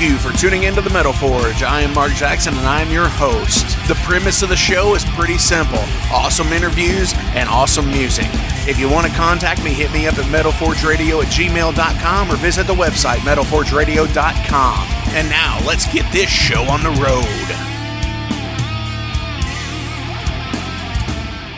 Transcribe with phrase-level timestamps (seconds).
[0.00, 1.62] You for tuning into the Metal Forge.
[1.62, 3.66] I am Mark Jackson and I am your host.
[3.86, 8.28] The premise of the show is pretty simple awesome interviews and awesome music.
[8.66, 12.66] If you want to contact me, hit me up at metalforgeradio at gmail.com or visit
[12.66, 14.88] the website metalforgeradio.com.
[15.14, 17.69] And now let's get this show on the road.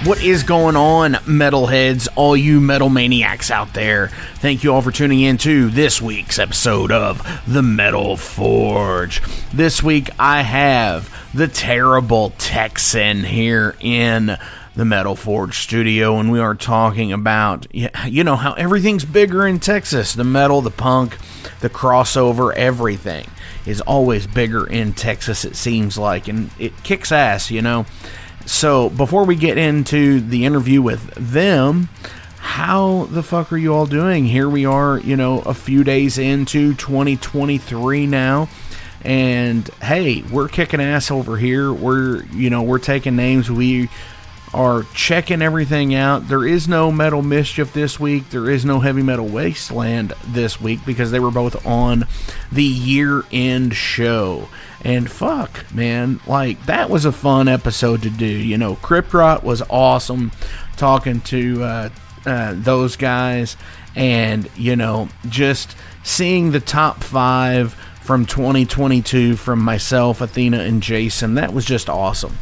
[0.04, 4.08] What is going on, metalheads, all you metal maniacs out there?
[4.38, 9.22] Thank you all for tuning in to this week's episode of The Metal Forge.
[9.52, 14.36] This week I have the terrible Texan here in
[14.74, 19.60] the Metal Forge studio, and we are talking about, you know, how everything's bigger in
[19.60, 21.16] Texas the metal, the punk,
[21.60, 23.28] the crossover, everything
[23.66, 27.86] is always bigger in Texas, it seems like, and it kicks ass, you know.
[28.46, 31.88] So before we get into the interview with them,
[32.38, 34.24] how the fuck are you all doing?
[34.24, 38.48] Here we are, you know, a few days into 2023 now.
[39.04, 41.72] And hey, we're kicking ass over here.
[41.72, 43.50] We're, you know, we're taking names.
[43.50, 43.88] We
[44.54, 46.28] are checking everything out.
[46.28, 48.30] There is no Metal Mischief this week.
[48.30, 52.06] There is no Heavy Metal Wasteland this week because they were both on
[52.50, 54.48] the year end show.
[54.84, 58.26] And fuck, man, like that was a fun episode to do.
[58.26, 60.32] You know, Crypt was awesome
[60.76, 61.88] talking to uh,
[62.26, 63.56] uh, those guys,
[63.94, 71.34] and you know, just seeing the top five from 2022 from myself, Athena, and Jason.
[71.34, 72.36] That was just awesome.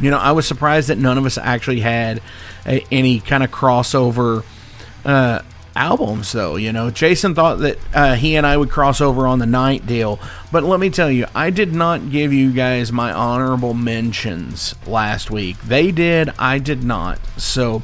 [0.00, 2.22] You know, I was surprised that none of us actually had
[2.64, 4.44] a, any kind of crossover
[5.04, 5.42] uh,
[5.76, 6.56] albums, though.
[6.56, 9.86] You know, Jason thought that uh, he and I would cross over on the night
[9.86, 10.18] deal,
[10.52, 15.30] but let me tell you, I did not give you guys my honorable mentions last
[15.30, 15.60] week.
[15.62, 17.18] They did, I did not.
[17.36, 17.82] So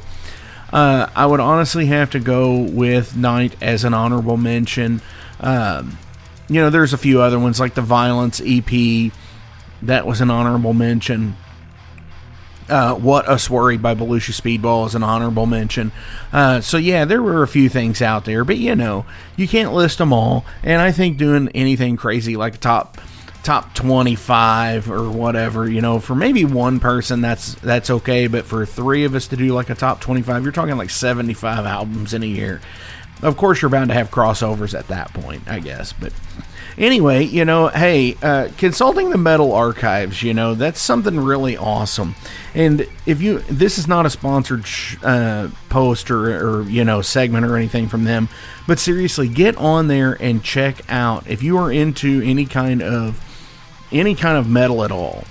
[0.73, 5.01] Uh, I would honestly have to go with Night as an honorable mention.
[5.41, 5.97] Um,
[6.47, 9.11] you know, there's a few other ones like the Violence EP.
[9.81, 11.35] That was an honorable mention.
[12.71, 15.91] Uh, what Us Worry by Belushi Speedball is an honorable mention.
[16.31, 19.73] Uh, so, yeah, there were a few things out there, but you know, you can't
[19.73, 20.45] list them all.
[20.63, 22.97] And I think doing anything crazy like a top
[23.43, 28.67] top 25 or whatever you know for maybe one person that's that's okay but for
[28.67, 32.21] three of us to do like a top 25 you're talking like 75 albums in
[32.21, 32.61] a year
[33.23, 36.13] of course you're bound to have crossovers at that point i guess but
[36.77, 42.15] anyway you know hey uh, consulting the metal archives you know that's something really awesome
[42.53, 47.01] and if you this is not a sponsored sh- uh, post or, or you know
[47.01, 48.29] segment or anything from them
[48.67, 53.19] but seriously get on there and check out if you are into any kind of
[53.91, 55.23] any kind of metal at all.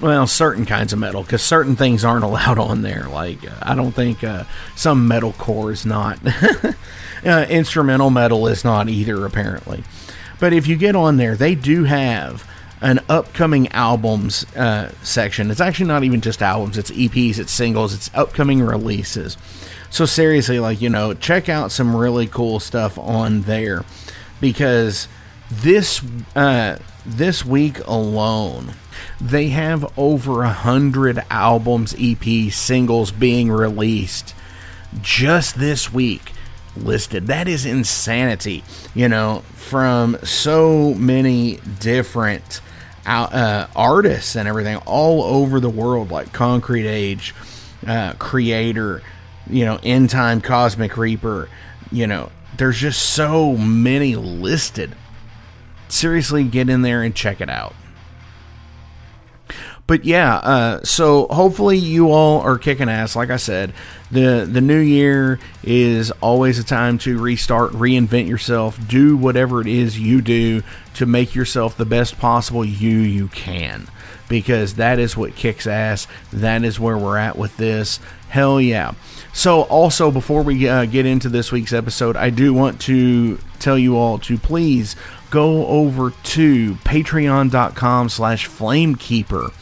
[0.00, 3.06] Well, certain kinds of metal, because certain things aren't allowed on there.
[3.08, 4.44] Like, I don't think uh,
[4.76, 6.18] some metal core is not.
[7.24, 9.82] uh, instrumental metal is not either, apparently.
[10.40, 12.48] But if you get on there, they do have
[12.80, 15.50] an upcoming albums uh, section.
[15.50, 19.36] It's actually not even just albums, it's EPs, it's singles, it's upcoming releases.
[19.90, 23.84] So, seriously, like, you know, check out some really cool stuff on there
[24.40, 25.08] because
[25.50, 26.02] this
[26.36, 28.74] uh, this week alone,
[29.20, 34.34] they have over a hundred albums, EPs, singles being released
[35.00, 36.32] just this week
[36.76, 37.26] listed.
[37.26, 38.62] That is insanity,
[38.94, 42.60] you know, from so many different
[43.06, 47.34] uh, artists and everything all over the world, like Concrete Age,
[47.86, 49.02] uh, Kreator,
[49.48, 51.48] you know, End Time Cosmic Reaper,
[51.90, 54.94] you know, there's just so many listed
[55.88, 57.74] seriously get in there and check it out.
[59.88, 63.16] But yeah, uh, so hopefully you all are kicking ass.
[63.16, 63.72] Like I said,
[64.10, 69.66] the the new year is always a time to restart, reinvent yourself, do whatever it
[69.66, 70.62] is you do
[70.92, 73.88] to make yourself the best possible you you can.
[74.28, 76.06] Because that is what kicks ass.
[76.34, 77.98] That is where we're at with this.
[78.28, 78.92] Hell yeah.
[79.32, 83.78] So, also, before we uh, get into this week's episode, I do want to tell
[83.78, 84.96] you all to please
[85.30, 89.52] go over to patreon.com slash flamekeeper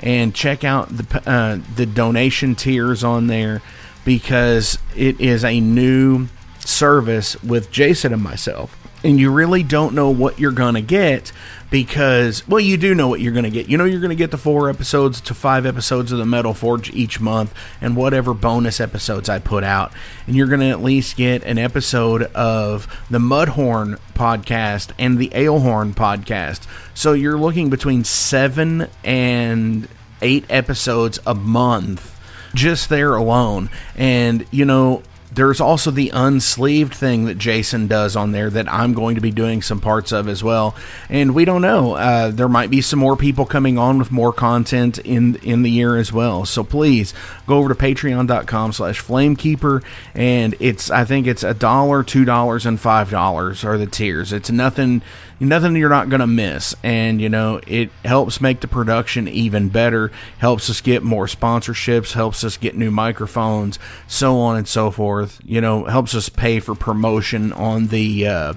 [0.00, 3.60] and check out the, uh, the donation tiers on there
[4.04, 6.28] because it is a new
[6.60, 8.76] service with Jason and myself.
[9.02, 11.32] And you really don't know what you're going to get
[11.70, 13.68] because, well, you do know what you're going to get.
[13.68, 16.52] You know, you're going to get the four episodes to five episodes of the Metal
[16.52, 19.92] Forge each month and whatever bonus episodes I put out.
[20.26, 25.28] And you're going to at least get an episode of the Mudhorn podcast and the
[25.30, 26.66] Alehorn podcast.
[26.92, 29.88] So you're looking between seven and
[30.20, 32.18] eight episodes a month
[32.54, 33.70] just there alone.
[33.96, 38.94] And, you know, there's also the unsleeved thing that Jason does on there that I'm
[38.94, 40.74] going to be doing some parts of as well.
[41.08, 41.94] And we don't know.
[41.94, 45.70] Uh, there might be some more people coming on with more content in in the
[45.70, 46.44] year as well.
[46.44, 47.14] So please
[47.46, 49.82] go over to patreon.com slash flamekeeper
[50.14, 54.32] and it's I think it's a dollar, two dollars, and five dollars are the tiers.
[54.32, 55.02] It's nothing
[55.40, 56.74] nothing you're not going to miss.
[56.82, 62.12] And, you know, it helps make the production even better, helps us get more sponsorships,
[62.12, 65.40] helps us get new microphones, so on and so forth.
[65.44, 68.54] You know, helps us pay for promotion on the, uh,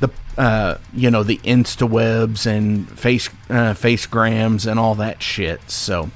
[0.00, 5.70] the uh, you know the instawebs and face uh, facegrams and all that shit.
[5.70, 6.10] So,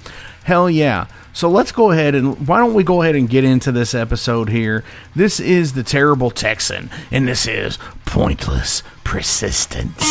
[0.46, 1.06] hell yeah!
[1.32, 4.48] So let's go ahead and why don't we go ahead and get into this episode
[4.48, 4.84] here?
[5.14, 10.02] This is the terrible Texan, and this is pointless persistence.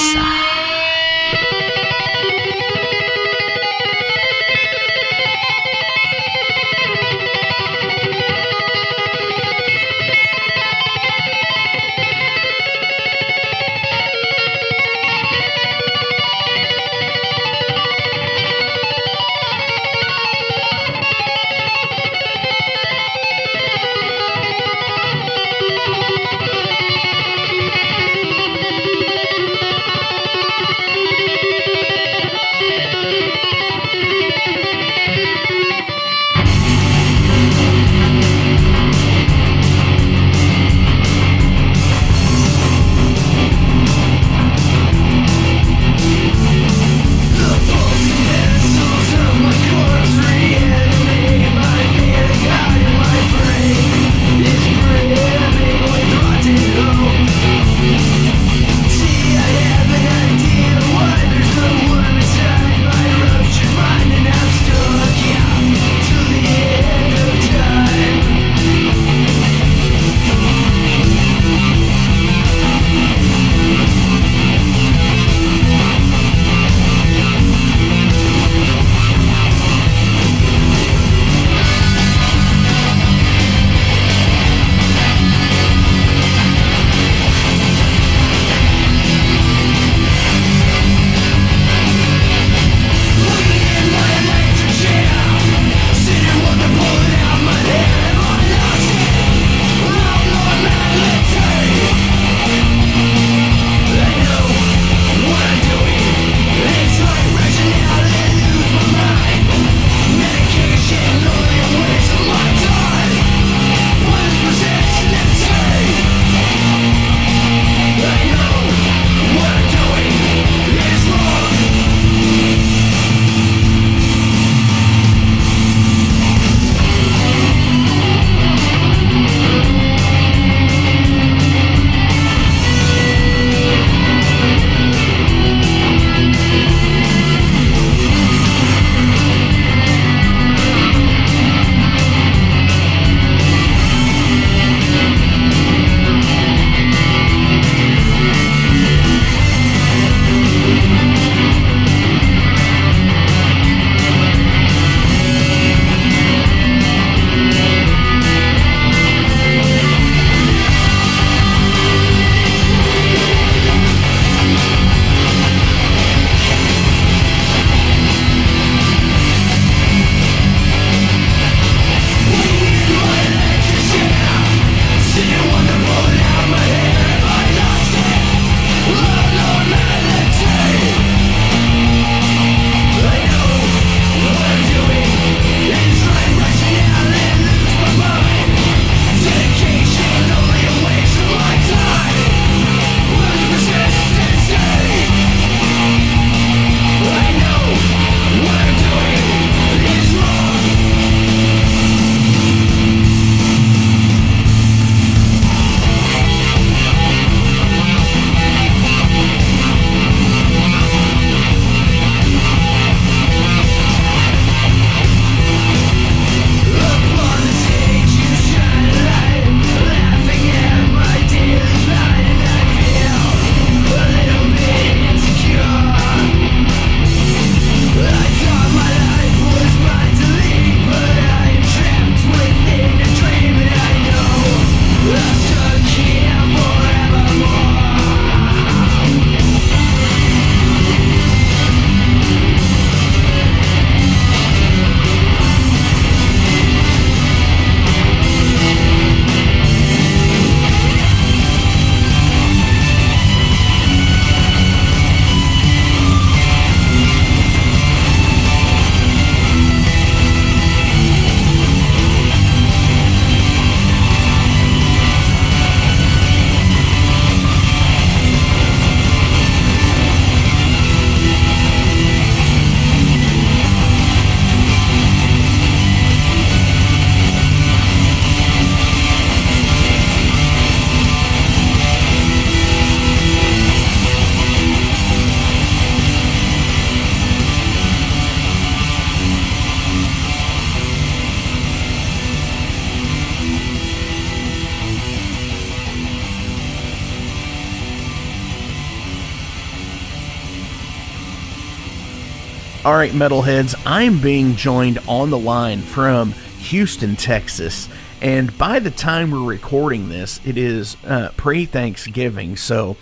[302.85, 307.89] All right, metalheads, I'm being joined on the line from Houston, Texas.
[308.21, 312.57] And by the time we're recording this, it is uh, pre Thanksgiving.
[312.57, 312.95] So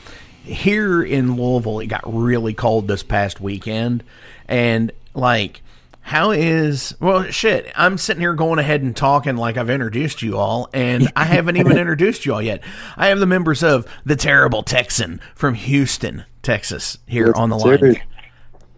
[0.45, 4.05] here in Louisville, it got really cold this past weekend.
[4.47, 5.61] And like,
[6.05, 10.37] how is well shit i'm sitting here going ahead and talking like i've introduced you
[10.37, 12.61] all and i haven't even introduced you all yet
[12.97, 18.01] i have the members of the terrible texan from houston texas here on the line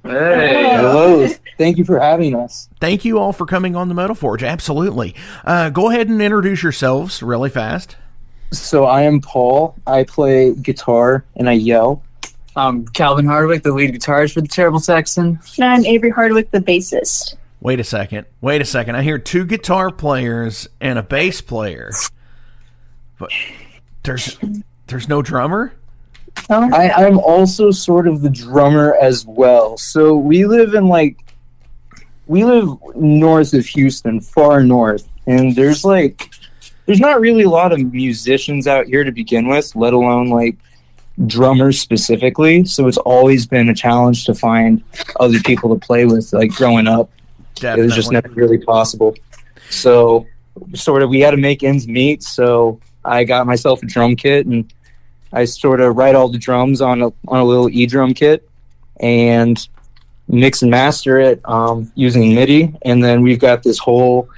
[0.05, 0.75] Hey.
[0.75, 1.27] Hello.
[1.57, 2.69] Thank you for having us.
[2.79, 4.43] Thank you all for coming on the Metal Forge.
[4.43, 5.15] Absolutely.
[5.43, 7.95] Uh, go ahead and introduce yourselves really fast.
[8.51, 9.75] So I am Paul.
[9.88, 12.03] I play guitar and I yell.
[12.55, 15.39] I'm Calvin Hardwick, the lead guitarist for the Terrible Texan.
[15.57, 17.35] And I'm Avery Hardwick, the bassist.
[17.59, 18.27] Wait a second.
[18.41, 18.95] Wait a second.
[18.95, 21.91] I hear two guitar players and a bass player.
[23.17, 23.31] But
[24.03, 24.38] there's
[24.88, 25.74] there's no drummer?
[26.49, 29.77] I, I'm also sort of the drummer as well.
[29.77, 31.17] So we live in like
[32.27, 36.29] we live north of Houston, far north, and there's like
[36.85, 40.55] there's not really a lot of musicians out here to begin with, let alone like
[41.25, 42.65] drummers specifically.
[42.65, 44.83] So it's always been a challenge to find
[45.19, 46.31] other people to play with.
[46.31, 47.09] Like growing up,
[47.55, 47.81] Definitely.
[47.81, 49.15] it was just never really possible.
[49.69, 50.27] So
[50.73, 52.21] sort of we had to make ends meet.
[52.21, 54.71] So I got myself a drum kit and
[55.34, 58.48] I sort of write all the drums on a on a little e drum kit
[59.00, 59.67] and
[60.27, 64.29] mix and master it um, using MIDI, and then we've got this whole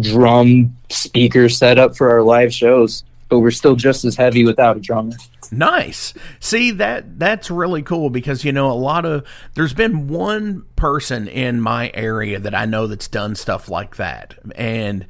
[0.00, 3.04] drum speaker set up for our live shows.
[3.28, 5.16] But we're still just as heavy without a drummer.
[5.50, 6.14] Nice.
[6.40, 11.28] See that that's really cool because you know a lot of there's been one person
[11.28, 14.34] in my area that I know that's done stuff like that.
[14.54, 15.06] And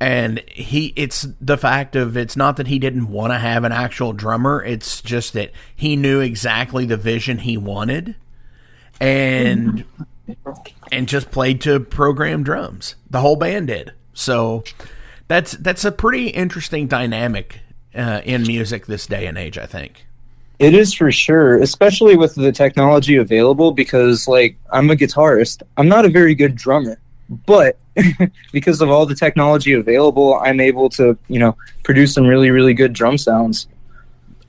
[0.00, 3.72] and he it's the fact of it's not that he didn't want to have an
[3.72, 8.16] actual drummer, it's just that he knew exactly the vision he wanted
[9.00, 9.84] and
[10.90, 12.94] and just played to program drums.
[13.08, 13.92] The whole band did.
[14.14, 14.64] So
[15.28, 17.60] that's that's a pretty interesting dynamic
[17.94, 19.58] uh, in music this day and age.
[19.58, 20.06] I think
[20.58, 23.72] it is for sure, especially with the technology available.
[23.72, 26.98] Because like I'm a guitarist, I'm not a very good drummer,
[27.30, 27.78] but
[28.52, 32.74] because of all the technology available, I'm able to you know produce some really really
[32.74, 33.68] good drum sounds.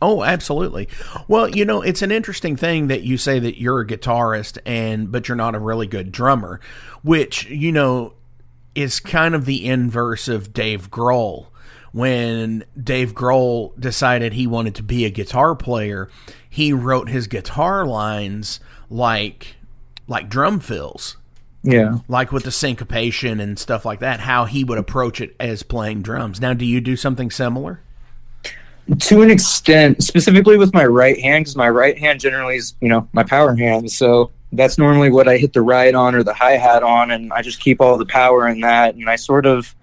[0.04, 0.90] Oh, absolutely.
[1.28, 5.12] Well, you know, it's an interesting thing that you say that you're a guitarist and
[5.12, 6.60] but you're not a really good drummer,
[7.04, 8.16] which, you know,
[8.74, 11.48] is kind of the inverse of Dave Grohl.
[11.92, 16.10] When Dave Grohl decided he wanted to be a guitar player,
[16.50, 18.60] he wrote his guitar lines
[18.90, 19.56] like
[20.08, 21.18] like drum fills.
[21.64, 22.00] Yeah.
[22.08, 26.02] Like with the syncopation and stuff like that, how he would approach it as playing
[26.02, 26.42] drums.
[26.42, 27.82] Now, do you do something similar?
[29.00, 32.90] to an extent, specifically with my right hand, because my right hand generally is, you
[32.90, 33.92] know, my power hand.
[33.92, 37.32] So that's normally what I hit the ride on or the hi hat on, and
[37.32, 38.96] I just keep all the power in that.
[38.96, 39.74] And I sort of,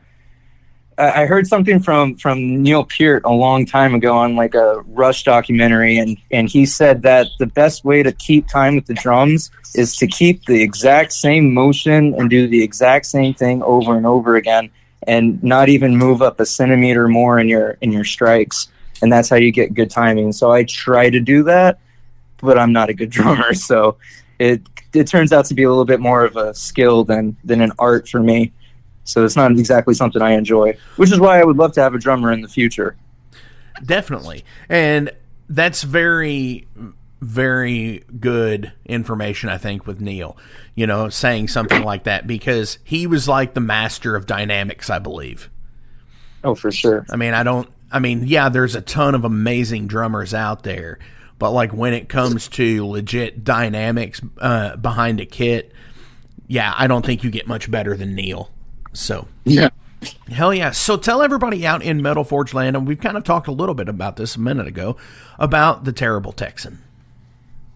[0.99, 5.23] I heard something from from Neil Peart a long time ago on like a Rush
[5.23, 9.50] documentary, and and he said that the best way to keep time with the drums
[9.75, 14.06] is to keep the exact same motion and do the exact same thing over and
[14.06, 14.71] over again,
[15.06, 18.69] and not even move up a centimeter more in your in your strikes
[19.02, 20.32] and that's how you get good timing.
[20.32, 21.78] So I try to do that,
[22.39, 23.97] but I'm not a good drummer, so
[24.39, 24.63] it
[24.95, 27.73] it turns out to be a little bit more of a skill than than an
[27.78, 28.52] art for me.
[29.08, 31.94] So it's not exactly something I enjoy, which is why I would love to have
[31.94, 32.94] a drummer in the future.
[33.82, 35.10] Definitely, and
[35.49, 36.68] that's very
[37.21, 40.36] very good information I think with Neil,
[40.75, 44.99] you know, saying something like that because he was like the master of dynamics, I
[45.00, 45.50] believe.
[46.44, 47.06] Oh, for sure.
[47.10, 50.99] I mean, I don't I mean, yeah, there's a ton of amazing drummers out there,
[51.38, 55.73] but like when it comes to legit dynamics uh, behind a kit,
[56.47, 58.50] yeah, I don't think you get much better than Neil.
[58.99, 59.69] So yeah,
[60.28, 60.73] hell yeah.
[60.73, 63.76] So tell everybody out in Metal Forge Land, and we've kind of talked a little
[63.76, 64.97] bit about this a minute ago
[65.39, 66.82] about the Terrible Texan.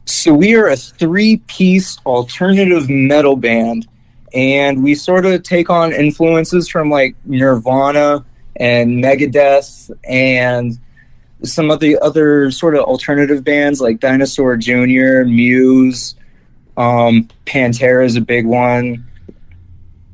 [0.04, 3.86] So we are a three-piece alternative metal band,
[4.34, 8.24] and we sort of take on influences from like Nirvana
[8.56, 10.76] and Megadeth and
[11.44, 16.16] some of the other sort of alternative bands like Dinosaur Jr., Muse,
[16.76, 19.06] um, Pantera is a big one.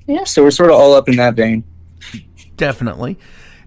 [0.09, 0.25] Yeah.
[0.25, 1.63] So we're sort of all up in that vein.
[2.57, 3.19] Definitely.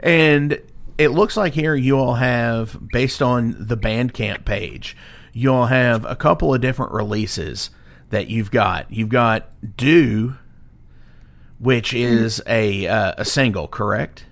[0.01, 0.59] And
[0.97, 4.97] it looks like here you all have, based on the Bandcamp page,
[5.33, 7.69] you all have a couple of different releases
[8.09, 8.91] that you've got.
[8.91, 10.35] You've got Do,
[11.59, 14.25] which is a uh, a single, correct?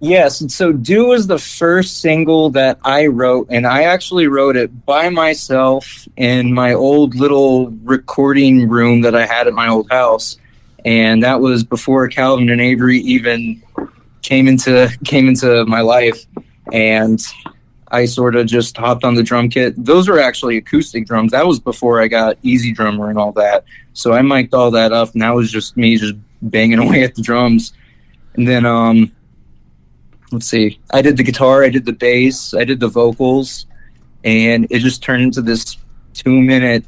[0.00, 4.56] Yes, and so "Do" was the first single that I wrote, and I actually wrote
[4.56, 9.90] it by myself in my old little recording room that I had at my old
[9.90, 10.36] house,
[10.84, 13.62] and that was before Calvin and Avery even
[14.22, 16.24] came into came into my life,
[16.72, 17.20] and
[17.88, 19.74] I sort of just hopped on the drum kit.
[19.82, 21.32] Those were actually acoustic drums.
[21.32, 23.64] That was before I got EZdrummer and all that.
[23.92, 27.14] So I mic'd all that up, and that was just me just banging away at
[27.14, 27.72] the drums,
[28.34, 29.12] and then um
[30.32, 33.66] let's see, I did the guitar, I did the bass, I did the vocals,
[34.24, 35.76] and it just turned into this
[36.12, 36.84] two minute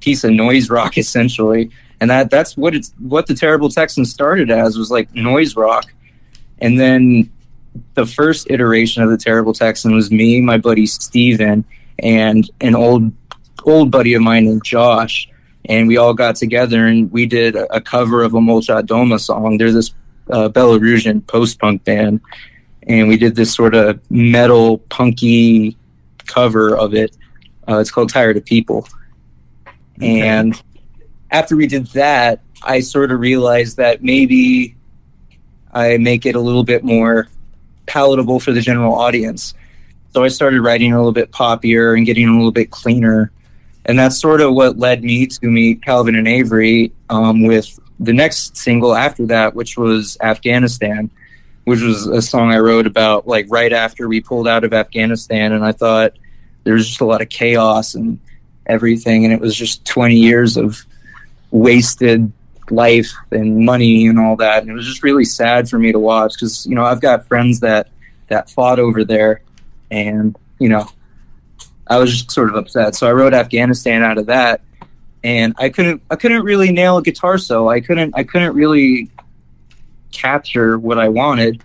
[0.00, 1.70] piece of noise rock essentially.
[2.00, 5.92] And that that's what it's what the Terrible Texan started as was like noise rock.
[6.58, 7.30] And then
[7.94, 11.64] the first iteration of the Terrible Texan was me, my buddy Steven,
[11.98, 13.12] and an old
[13.64, 15.28] old buddy of mine named Josh.
[15.68, 19.18] And we all got together and we did a, a cover of a Molchat Doma
[19.18, 19.58] song.
[19.58, 19.92] They're this
[20.30, 22.20] uh, Belarusian post punk band,
[22.86, 25.76] and we did this sort of metal punky
[26.26, 27.16] cover of it.
[27.68, 28.86] Uh, it's called Tired of People.
[29.98, 30.20] Okay.
[30.20, 30.62] And
[31.30, 34.76] after we did that, I sort of realized that maybe
[35.72, 37.28] I make it a little bit more
[37.86, 39.54] palatable for the general audience.
[40.12, 43.30] So I started writing a little bit poppier and getting a little bit cleaner.
[43.84, 48.12] And that's sort of what led me to meet Calvin and Avery um, with the
[48.12, 51.10] next single after that, which was Afghanistan,
[51.64, 55.52] which was a song I wrote about like right after we pulled out of Afghanistan.
[55.52, 56.14] And I thought
[56.64, 58.18] there was just a lot of chaos and
[58.66, 59.24] everything.
[59.24, 60.84] And it was just 20 years of
[61.50, 62.32] wasted
[62.70, 64.62] life and money and all that.
[64.62, 67.26] And it was just really sad for me to watch because, you know, I've got
[67.26, 67.88] friends that,
[68.28, 69.42] that fought over there
[69.90, 70.88] and, you know,
[71.86, 72.94] I was just sort of upset.
[72.96, 74.60] So I wrote Afghanistan out of that
[75.22, 77.68] and I couldn't I couldn't really nail a guitar solo.
[77.68, 79.10] I couldn't I couldn't really
[80.12, 81.62] capture what I wanted.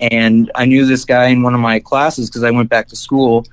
[0.00, 2.96] And I knew this guy in one of my classes because I went back to
[2.96, 3.46] school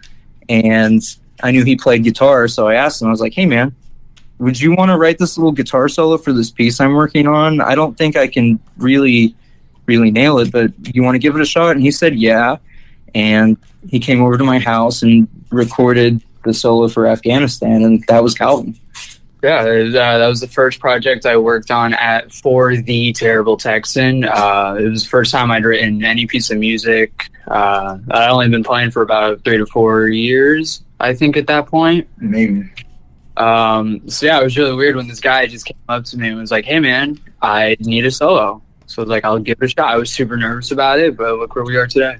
[0.49, 1.01] and
[1.43, 2.47] I knew he played guitar.
[2.47, 3.75] So I asked him, I was like, hey man,
[4.41, 7.62] would you want to write this little guitar solo for this piece I'm working on?
[7.62, 9.36] I don't think I can really,
[9.86, 11.75] really nail it, but you want to give it a shot?
[11.75, 12.58] And he said, yeah.
[13.13, 13.56] And
[13.88, 18.34] he came over to my house and recorded the solo for Afghanistan, and that was
[18.34, 18.75] Calvin.
[19.43, 24.23] Yeah, uh, that was the first project I worked on at for the Terrible Texan.
[24.23, 27.30] Uh, it was the first time I'd written any piece of music.
[27.47, 31.67] Uh, I'd only been playing for about three to four years, I think, at that
[31.67, 32.08] point.
[32.17, 32.71] Maybe.
[33.38, 36.30] Um, so yeah, it was really weird when this guy just came up to me
[36.30, 39.58] and was like, "Hey, man, I need a solo." So I was like, "I'll give
[39.62, 42.17] it a shot." I was super nervous about it, but look where we are today.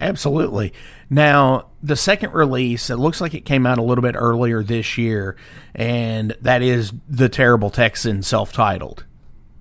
[0.00, 0.72] Absolutely.
[1.08, 4.98] Now, the second release, it looks like it came out a little bit earlier this
[4.98, 5.36] year,
[5.74, 9.04] and that is The Terrible Texan self titled.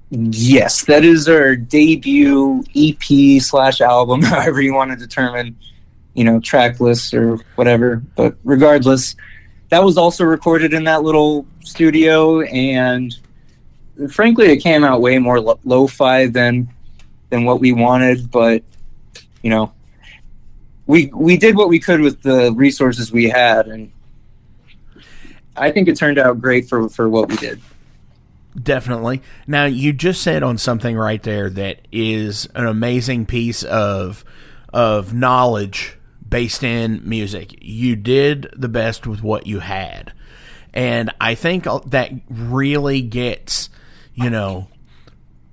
[0.10, 5.56] Yes, that is our debut EP slash album, however you want to determine,
[6.14, 7.98] you know, track lists or whatever.
[8.16, 9.16] But regardless,
[9.70, 13.18] that was also recorded in that little studio, and
[14.10, 16.70] frankly, it came out way more lo fi than
[17.30, 18.30] than what we wanted.
[18.32, 18.64] But
[19.42, 19.74] you know,
[20.88, 23.92] we we did what we could with the resources we had, and
[25.56, 27.62] I think it turned out great for for what we did.
[28.62, 29.22] Definitely.
[29.48, 34.24] Now you just said on something right there that is an amazing piece of
[34.72, 35.98] of knowledge
[36.36, 37.56] based in music.
[37.62, 40.12] You did the best with what you had.
[40.74, 43.70] And I think that really gets,
[44.14, 44.68] you know,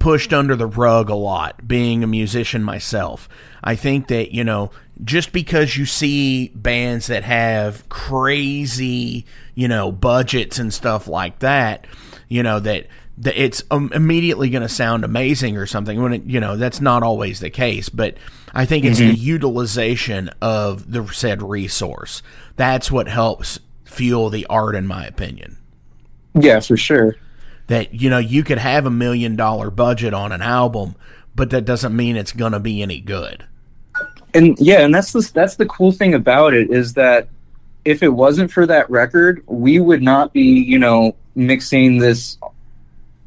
[0.01, 3.29] pushed under the rug a lot being a musician myself.
[3.62, 4.73] I think that, you know,
[5.05, 11.87] just because you see bands that have crazy, you know, budgets and stuff like that,
[12.29, 16.25] you know, that, that it's um, immediately going to sound amazing or something when it,
[16.25, 18.16] you know, that's not always the case, but
[18.55, 19.11] I think it's mm-hmm.
[19.11, 22.23] the utilization of the said resource.
[22.57, 25.59] That's what helps fuel the art in my opinion.
[26.35, 27.17] Yeah, for sure.
[27.69, 30.97] That you know, you could have a million dollar budget on an album,
[31.35, 33.47] but that doesn't mean it's going to be any good
[34.35, 37.29] and yeah, and that's the that's the cool thing about it is that
[37.85, 42.38] if it wasn't for that record, we would not be, you know, mixing this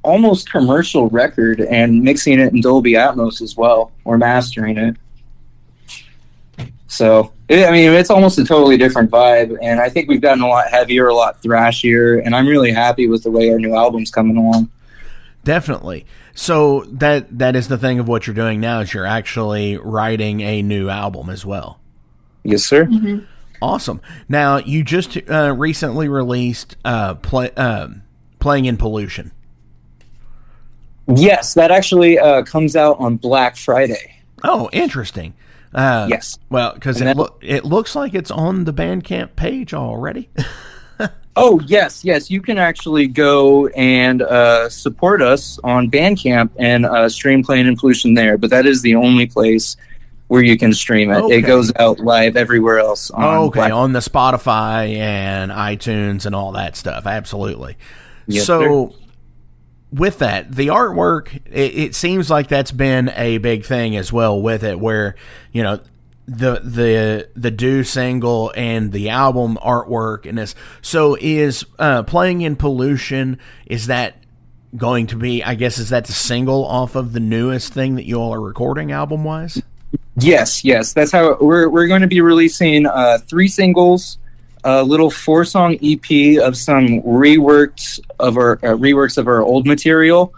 [0.03, 4.95] almost commercial record and mixing it in Dolby Atmos as well or mastering it.
[6.87, 10.43] So, it, I mean, it's almost a totally different vibe, and I think we've gotten
[10.43, 13.75] a lot heavier, a lot thrashier, and I'm really happy with the way our new
[13.75, 14.69] album's coming along.
[15.43, 16.05] Definitely.
[16.33, 20.41] So that that is the thing of what you're doing now is you're actually writing
[20.41, 21.79] a new album as well.
[22.43, 22.85] Yes, sir.
[22.85, 23.25] Mm-hmm.
[23.61, 24.01] Awesome.
[24.27, 27.87] Now you just uh, recently released uh, play, uh,
[28.39, 29.31] playing in pollution.
[31.07, 34.17] Yes, that actually uh, comes out on Black Friday.
[34.43, 35.35] Oh, interesting.
[35.75, 36.39] Uh, Yes.
[36.49, 40.29] Well, because it loo- it looks like it's on the Bandcamp page already.
[41.37, 42.31] Oh yes, yes.
[42.31, 47.77] You can actually go and uh, support us on Bandcamp and uh, stream Plain and
[47.77, 48.37] Pollution there.
[48.37, 49.75] But that is the only place
[50.27, 51.17] where you can stream it.
[51.17, 51.39] Okay.
[51.39, 53.11] It goes out live everywhere else.
[53.11, 57.05] On okay, Black- on the Spotify and iTunes and all that stuff.
[57.05, 57.75] Absolutely.
[58.27, 58.95] Yes, so,
[59.95, 64.41] with that, the artwork, it, it seems like that's been a big thing as well
[64.41, 65.15] with it, where
[65.51, 65.79] you know
[66.27, 70.55] the the the do single and the album artwork and this.
[70.81, 74.17] So, is uh, playing in pollution is that
[74.75, 75.43] going to be?
[75.43, 78.41] I guess is that the single off of the newest thing that you all are
[78.41, 79.61] recording album wise?
[80.17, 80.93] Yes, yes.
[80.93, 84.17] That's how we're we're going to be releasing uh, three singles,
[84.65, 89.65] a little four song EP of some reworked of our uh, reworks of our old
[89.67, 90.33] material,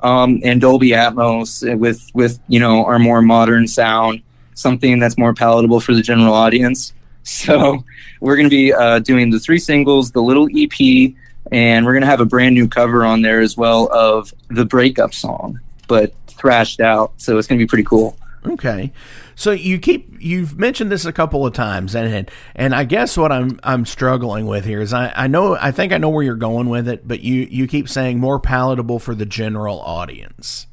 [0.00, 4.20] um, and Dolby Atmos with with you know our more modern sound,
[4.54, 6.92] something that's more palatable for the general audience.
[7.24, 7.84] So
[8.22, 11.12] we're going to be uh, doing the three singles, the little EP,
[11.52, 14.64] and we're going to have a brand new cover on there as well of the
[14.64, 17.12] breakup song, but thrashed out.
[17.18, 18.16] So it's going to be pretty cool.
[18.46, 18.92] Okay.
[19.34, 23.32] So you keep you've mentioned this a couple of times and and I guess what
[23.32, 26.36] I'm I'm struggling with here is I, I know I think I know where you're
[26.36, 30.66] going with it, but you you keep saying more palatable for the general audience.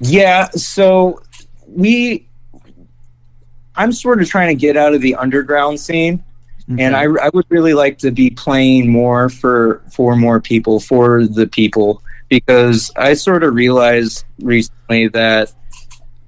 [0.00, 1.22] Yeah, so
[1.66, 2.26] we
[3.76, 6.24] I'm sort of trying to get out of the underground scene
[6.78, 11.26] and I, I would really like to be playing more for for more people for
[11.26, 15.52] the people because I sort of realized recently that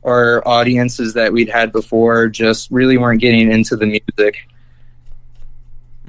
[0.04, 4.48] our audiences that we'd had before just really weren't getting into the music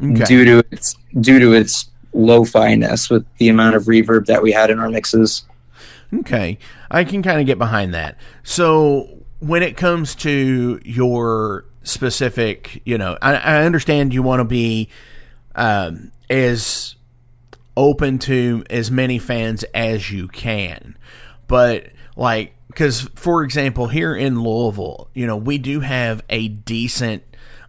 [0.04, 0.26] Okay.
[0.26, 4.70] due to its due to its lo-fi-ness with the amount of reverb that we had
[4.70, 5.46] in our mixes.
[6.14, 6.58] Okay,
[6.92, 8.18] I can kind of get behind that.
[8.44, 14.46] So when it comes to your specific, you know, I, I understand you want to
[14.46, 14.90] be
[15.56, 16.96] um, as
[17.76, 20.98] open to as many fans as you can,
[21.48, 27.24] but like, because for example, here in Louisville, you know, we do have a decent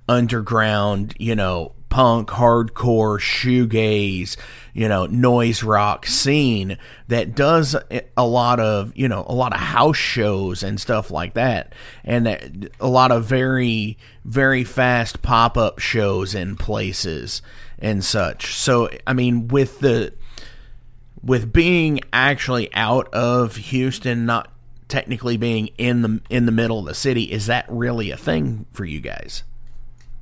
[0.09, 4.37] underground, you know, punk, hardcore, shoegaze,
[4.73, 6.77] you know, noise rock scene
[7.07, 7.77] that does
[8.17, 11.73] a lot of, you know, a lot of house shows and stuff like that.
[12.03, 17.43] And that, a lot of very, very fast pop up shows in places
[17.79, 18.55] and such.
[18.57, 20.13] So, I mean, with the,
[21.25, 24.51] with being actually out of Houston, not
[24.89, 28.67] technically being in the in the middle of the city, is that really a thing
[28.73, 29.43] for you guys?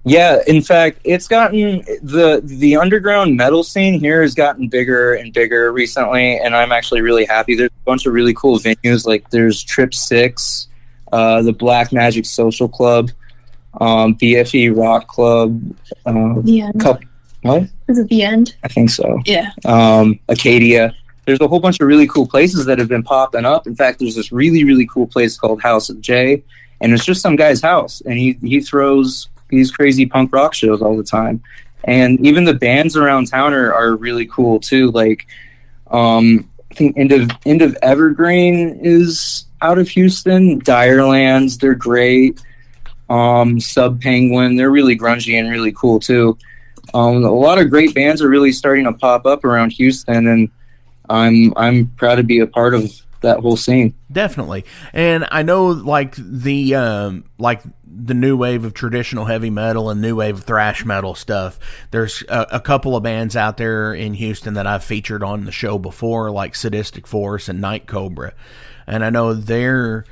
[0.04, 5.32] Yeah, in fact, it's gotten the the underground metal scene here has gotten bigger and
[5.32, 7.54] bigger recently, and I'm actually really happy.
[7.54, 10.66] There's a bunch of really cool venues like there's Trip Six,
[11.12, 13.10] uh, the Black Magic Social Club,
[13.80, 15.62] um, BFE Rock Club,
[16.04, 16.80] uh, The end.
[16.80, 17.06] couple,
[17.42, 18.56] what Is it the end?
[18.64, 19.20] I think so.
[19.26, 19.50] Yeah.
[19.64, 20.94] um, Acadia.
[21.26, 23.66] There's a whole bunch of really cool places that have been popping up.
[23.66, 26.42] In fact, there's this really, really cool place called House of J,
[26.80, 30.82] and it's just some guy's house, and he he throws these crazy punk rock shows
[30.82, 31.42] all the time.
[31.84, 34.90] And even the bands around town are, are really cool too.
[34.90, 35.26] Like,
[35.90, 40.60] um, I think End of End of Evergreen is out of Houston.
[40.62, 42.40] Direlands, they're great.
[43.08, 46.38] Um, Sub Penguin, they're really grungy and really cool too.
[46.94, 50.50] Um, a lot of great bands are really starting to pop up around Houston, and
[51.08, 52.90] I'm I'm proud to be a part of
[53.22, 53.94] that whole scene.
[54.10, 54.64] Definitely.
[54.92, 60.00] And I know like the um like the new wave of traditional heavy metal and
[60.00, 61.58] new wave of thrash metal stuff.
[61.90, 65.52] There's a, a couple of bands out there in Houston that I've featured on the
[65.52, 68.34] show before like Sadistic Force and Night Cobra.
[68.86, 70.04] And I know they're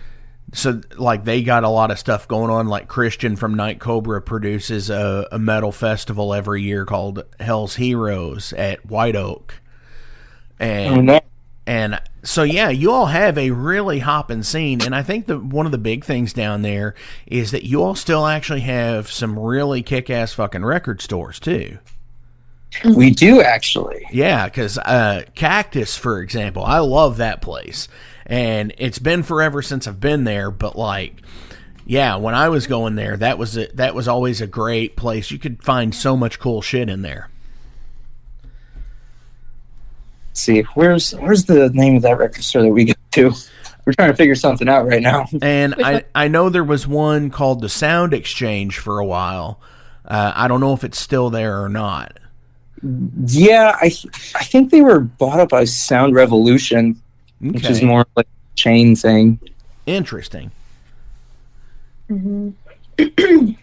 [0.52, 4.20] so like they got a lot of stuff going on like Christian from Night Cobra
[4.20, 9.54] produces a, a metal festival every year called Hell's Heroes at White Oak.
[10.58, 11.22] And
[11.66, 15.66] and so yeah, you all have a really hopping scene, and I think that one
[15.66, 16.94] of the big things down there
[17.26, 21.78] is that you all still actually have some really kick-ass fucking record stores too.
[22.84, 24.06] We do actually.
[24.12, 27.88] Yeah, because uh, Cactus, for example, I love that place,
[28.30, 30.50] and it's been forever since I've been there.
[30.50, 31.16] But like,
[31.84, 35.30] yeah, when I was going there, that was a, that was always a great place.
[35.30, 37.28] You could find so much cool shit in there.
[40.28, 43.32] Let's see, where's where's the name of that record store that we go to?
[43.84, 45.26] We're trying to figure something out right now.
[45.42, 49.58] And I, I know there was one called the Sound Exchange for a while.
[50.04, 52.18] Uh, I don't know if it's still there or not.
[53.24, 53.86] Yeah, I
[54.36, 57.00] I think they were bought up by Sound Revolution,
[57.40, 59.40] which is more like a chain thing.
[59.86, 60.50] Interesting.
[62.10, 62.50] Mm-hmm.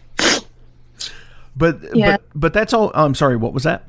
[1.58, 2.18] But Yeah.
[2.18, 2.92] but but that's all.
[2.94, 3.36] I'm sorry.
[3.36, 3.84] What was that?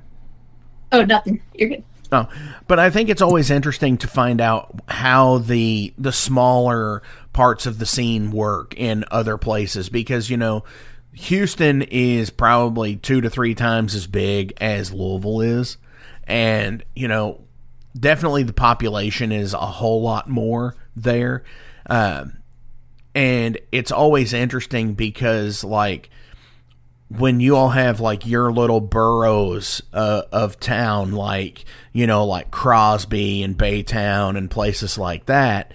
[0.90, 1.42] Oh, nothing.
[1.54, 1.84] You're good.
[2.10, 2.26] Oh,
[2.66, 7.02] but I think it's always interesting to find out how the the smaller
[7.34, 10.64] parts of the scene work in other places because you know
[11.12, 15.76] Houston is probably two to three times as big as Louisville is,
[16.26, 17.42] and you know
[17.98, 21.44] definitely the population is a whole lot more there,
[21.88, 22.38] um,
[23.14, 26.10] and it's always interesting because like
[27.08, 32.50] when you all have like your little boroughs uh, of town, like you know, like
[32.50, 35.72] Crosby and Baytown and places like that,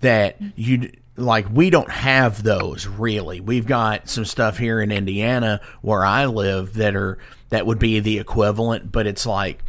[0.00, 3.40] that you like we don't have those really.
[3.40, 8.00] We've got some stuff here in Indiana where I live that are that would be
[8.00, 9.64] the equivalent, but it's like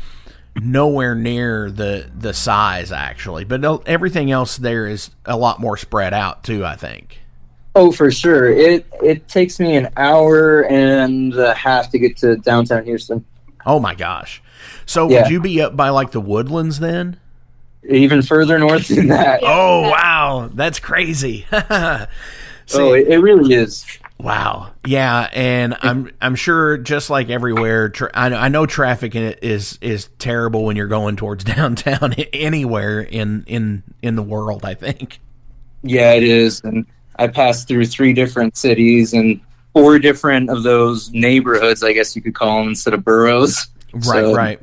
[0.56, 3.44] nowhere near the the size actually.
[3.44, 6.66] But no- everything else there is a lot more spread out too.
[6.66, 7.20] I think.
[7.76, 8.50] Oh, for sure.
[8.50, 13.26] It it takes me an hour and a half to get to downtown Houston.
[13.66, 14.42] Oh my gosh!
[14.86, 15.24] So Yeah.
[15.24, 17.20] would you be up by like the woodlands then?
[17.88, 19.42] Even further north than that.
[19.44, 21.46] Oh wow, that's crazy.
[22.68, 23.86] See, oh, it, it really is.
[24.20, 29.16] Wow, yeah, and I'm I'm sure just like everywhere, tra- I know, I know traffic
[29.16, 34.24] in it is is terrible when you're going towards downtown anywhere in in in the
[34.24, 34.66] world.
[34.66, 35.20] I think.
[35.84, 36.62] Yeah, it is.
[36.64, 36.86] And
[37.18, 39.40] I passed through three different cities and
[39.74, 43.68] four different of those neighborhoods, I guess you could call them, instead of boroughs.
[43.94, 44.60] Right, So- right,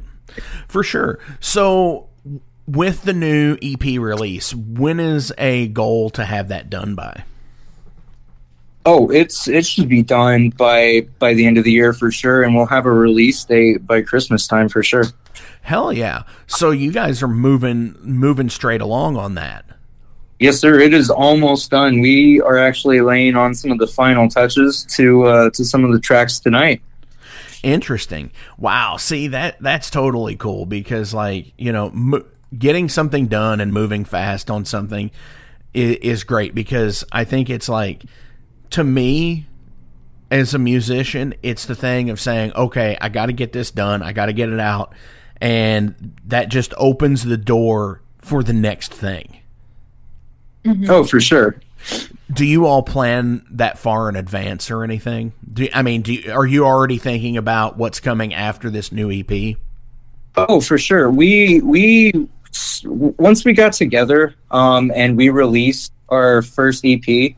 [0.68, 1.18] for sure.
[1.40, 2.08] So.
[2.68, 7.24] With the new EP release, when is a goal to have that done by?
[8.84, 12.42] Oh, it's it should be done by by the end of the year for sure,
[12.42, 15.04] and we'll have a release date by Christmas time for sure.
[15.62, 16.24] Hell yeah!
[16.48, 19.64] So you guys are moving moving straight along on that.
[20.40, 20.80] Yes, sir.
[20.80, 22.00] It is almost done.
[22.00, 25.92] We are actually laying on some of the final touches to uh, to some of
[25.92, 26.82] the tracks tonight.
[27.62, 28.32] Interesting.
[28.58, 28.96] Wow.
[28.96, 32.24] See that that's totally cool because like you know mo-
[32.58, 35.12] getting something done and moving fast on something
[35.72, 38.02] is, is great because I think it's like
[38.72, 39.46] to me
[40.30, 44.02] as a musician it's the thing of saying okay I got to get this done
[44.02, 44.94] I got to get it out
[45.42, 49.40] and that just opens the door for the next thing.
[50.88, 51.60] Oh, for sure.
[52.32, 55.32] Do you all plan that far in advance or anything?
[55.52, 59.10] Do I mean, do you, are you already thinking about what's coming after this new
[59.10, 59.56] EP?
[60.36, 61.10] Oh, for sure.
[61.10, 62.12] We we
[62.84, 67.34] once we got together um, and we released our first EP,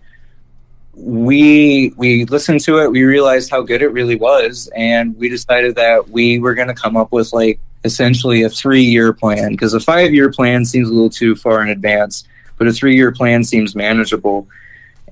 [0.96, 2.90] we we listened to it.
[2.90, 6.74] We realized how good it really was, and we decided that we were going to
[6.74, 10.88] come up with like essentially a three year plan because a five year plan seems
[10.88, 12.24] a little too far in advance,
[12.56, 14.48] but a three year plan seems manageable.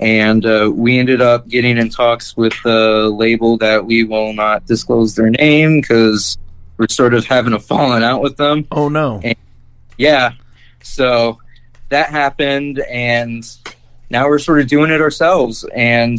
[0.00, 4.66] And uh, we ended up getting in talks with the label that we will not
[4.66, 6.38] disclose their name because
[6.76, 8.66] we're sort of having a falling out with them.
[8.72, 9.22] Oh no.
[9.98, 10.32] Yeah.
[10.82, 11.38] So
[11.90, 13.44] that happened, and
[14.12, 15.64] now we're sort of doing it ourselves.
[15.74, 16.18] And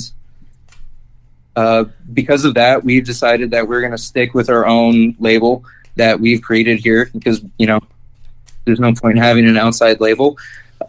[1.55, 5.63] uh, because of that, we've decided that we're going to stick with our own label
[5.95, 7.79] that we've created here because, you know,
[8.65, 10.37] there's no point in having an outside label.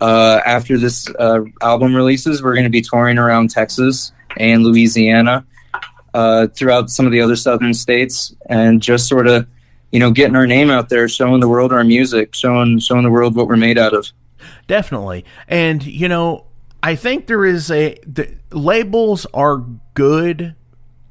[0.00, 5.44] Uh, after this uh, album releases, we're going to be touring around Texas and Louisiana,
[6.14, 9.46] uh, throughout some of the other southern states, and just sort of,
[9.92, 13.10] you know, getting our name out there, showing the world our music, showing showing the
[13.10, 14.10] world what we're made out of.
[14.66, 15.24] Definitely.
[15.48, 16.46] And you know,
[16.84, 20.54] I think there is a the labels are good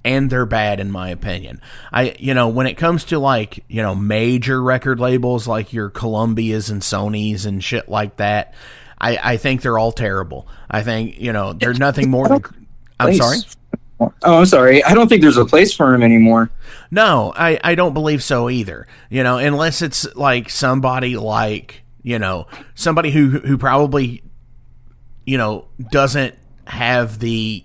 [0.05, 1.61] and they're bad in my opinion.
[1.91, 5.89] I you know, when it comes to like, you know, major record labels like your
[5.89, 8.53] Columbias and Sonys and shit like that,
[9.01, 10.47] I I think they're all terrible.
[10.69, 12.43] I think, you know, they're nothing more than
[12.99, 13.39] I'm sorry?
[13.99, 14.83] Oh, I'm sorry.
[14.83, 16.51] I don't think there's a place for him anymore.
[16.91, 18.85] No, I, I don't believe so either.
[19.09, 24.21] You know, unless it's like somebody like, you know, somebody who who probably
[25.25, 27.63] you know, doesn't have the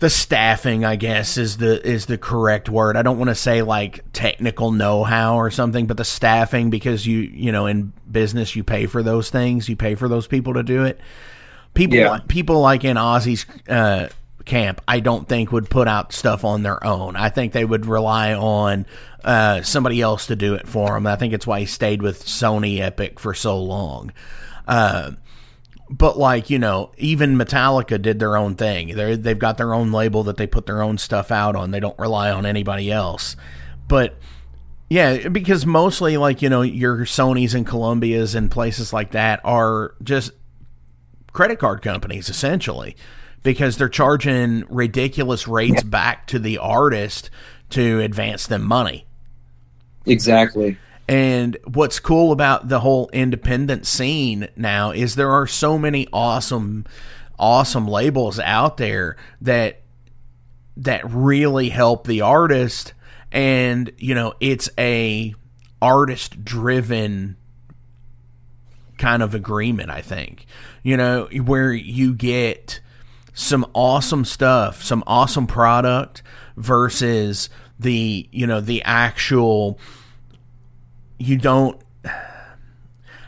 [0.00, 2.96] the staffing, I guess, is the is the correct word.
[2.96, 7.18] I don't want to say like technical know-how or something, but the staffing because you,
[7.18, 10.62] you know, in business you pay for those things, you pay for those people to
[10.62, 11.00] do it.
[11.74, 12.18] People Yeah.
[12.28, 14.08] people like in Ozzy's uh
[14.44, 17.16] camp, I don't think would put out stuff on their own.
[17.16, 18.86] I think they would rely on
[19.22, 21.06] uh, somebody else to do it for them.
[21.06, 24.10] I think it's why he stayed with Sony Epic for so long.
[24.66, 25.10] Uh,
[25.90, 28.94] but like you know, even Metallica did their own thing.
[28.94, 31.70] They they've got their own label that they put their own stuff out on.
[31.70, 33.36] They don't rely on anybody else.
[33.86, 34.16] But
[34.90, 39.94] yeah, because mostly like you know your Sony's and Columbias and places like that are
[40.02, 40.32] just
[41.32, 42.96] credit card companies essentially
[43.42, 47.30] because they're charging ridiculous rates back to the artist
[47.70, 49.06] to advance them money.
[50.06, 50.76] Exactly.
[51.08, 56.84] And what's cool about the whole independent scene now is there are so many awesome
[57.38, 59.80] awesome labels out there that
[60.76, 62.92] that really help the artist.
[63.32, 65.34] And you know it's a
[65.80, 67.36] artist driven
[68.98, 70.44] kind of agreement I think.
[70.82, 72.80] You know where you get
[73.32, 76.22] some awesome stuff some awesome product
[76.56, 79.78] versus the you know the actual
[81.18, 81.80] you don't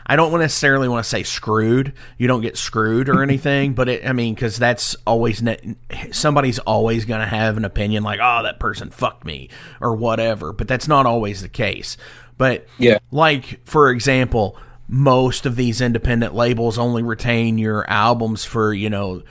[0.05, 1.93] I don't necessarily want to say screwed.
[2.17, 5.75] You don't get screwed or anything, but it, I mean, because that's always ne-
[6.11, 9.47] somebody's always going to have an opinion like, oh, that person fucked me
[9.79, 10.51] or whatever.
[10.51, 11.95] But that's not always the case.
[12.37, 12.97] But Yeah.
[13.11, 19.21] like for example, most of these independent labels only retain your albums for you know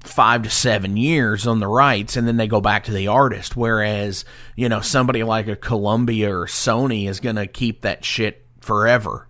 [0.00, 3.54] five to seven years on the rights and then they go back to the artist
[3.54, 4.24] whereas
[4.56, 9.26] you know somebody like a columbia or sony is going to keep that shit forever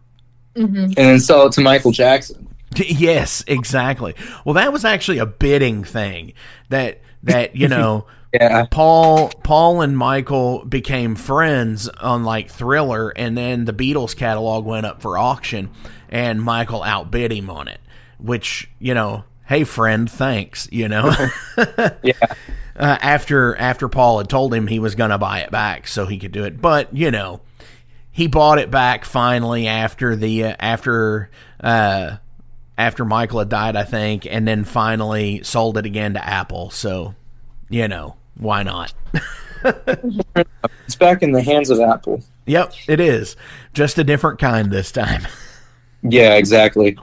[0.54, 0.76] mm-hmm.
[0.76, 2.48] And then sell it to Michael Jackson.
[2.76, 4.14] yes exactly
[4.44, 6.34] well that was actually a bidding thing
[6.68, 8.66] that that you know Yeah.
[8.70, 14.86] Paul Paul and Michael became friends on like Thriller and then the Beatles catalog went
[14.86, 15.70] up for auction
[16.10, 17.80] and Michael outbid him on it
[18.18, 21.12] which you know hey friend thanks you know
[22.02, 22.12] Yeah.
[22.76, 26.06] uh, after after Paul had told him he was going to buy it back so
[26.06, 27.40] he could do it but you know
[28.12, 32.16] he bought it back finally after the uh, after uh
[32.78, 37.16] after Michael had died I think and then finally sold it again to Apple so
[37.68, 38.94] you know why not
[40.86, 42.22] It's back in the hands of Apple.
[42.46, 43.36] Yep, it is.
[43.74, 45.26] Just a different kind this time.
[46.02, 46.98] Yeah, exactly.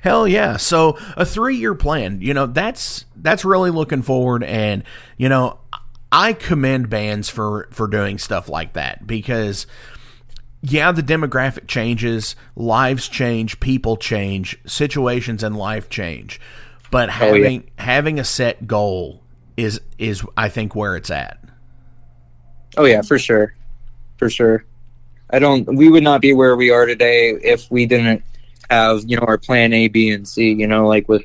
[0.00, 0.56] Hell yeah.
[0.56, 4.84] So a three year plan, you know, that's that's really looking forward and
[5.16, 5.58] you know,
[6.10, 9.66] I commend bands for for doing stuff like that because
[10.62, 16.40] yeah, the demographic changes, lives change, people change, situations in life change.
[16.90, 17.42] But oh, yeah.
[17.44, 19.22] having having a set goal
[19.56, 21.38] is is I think where it's at.
[22.76, 23.54] Oh yeah, for sure,
[24.16, 24.64] for sure.
[25.30, 25.66] I don't.
[25.74, 28.22] We would not be where we are today if we didn't
[28.70, 30.52] have you know our plan A, B, and C.
[30.52, 31.24] You know, like with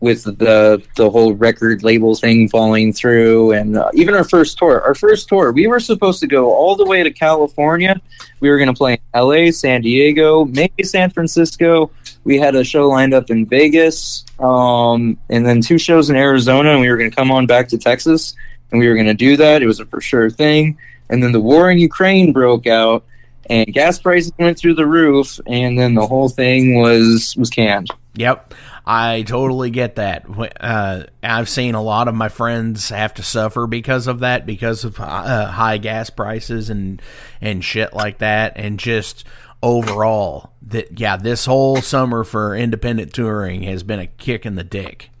[0.00, 4.82] with the the whole record label thing falling through, and uh, even our first tour.
[4.82, 8.00] Our first tour, we were supposed to go all the way to California.
[8.40, 11.90] We were going to play in L.A., San Diego, maybe San Francisco.
[12.24, 16.72] We had a show lined up in Vegas, um, and then two shows in Arizona,
[16.72, 18.34] and we were going to come on back to Texas
[18.70, 19.62] and we were going to do that.
[19.62, 20.78] It was a for sure thing.
[21.08, 23.04] And then the war in Ukraine broke out,
[23.48, 27.88] and gas prices went through the roof, and then the whole thing was was canned.
[28.14, 28.54] Yep.
[28.88, 30.24] I totally get that.
[30.60, 34.84] Uh, I've seen a lot of my friends have to suffer because of that, because
[34.84, 37.02] of uh, high gas prices and
[37.40, 39.24] and shit like that, and just
[39.62, 44.64] overall that yeah, this whole summer for independent touring has been a kick in the
[44.64, 45.10] dick.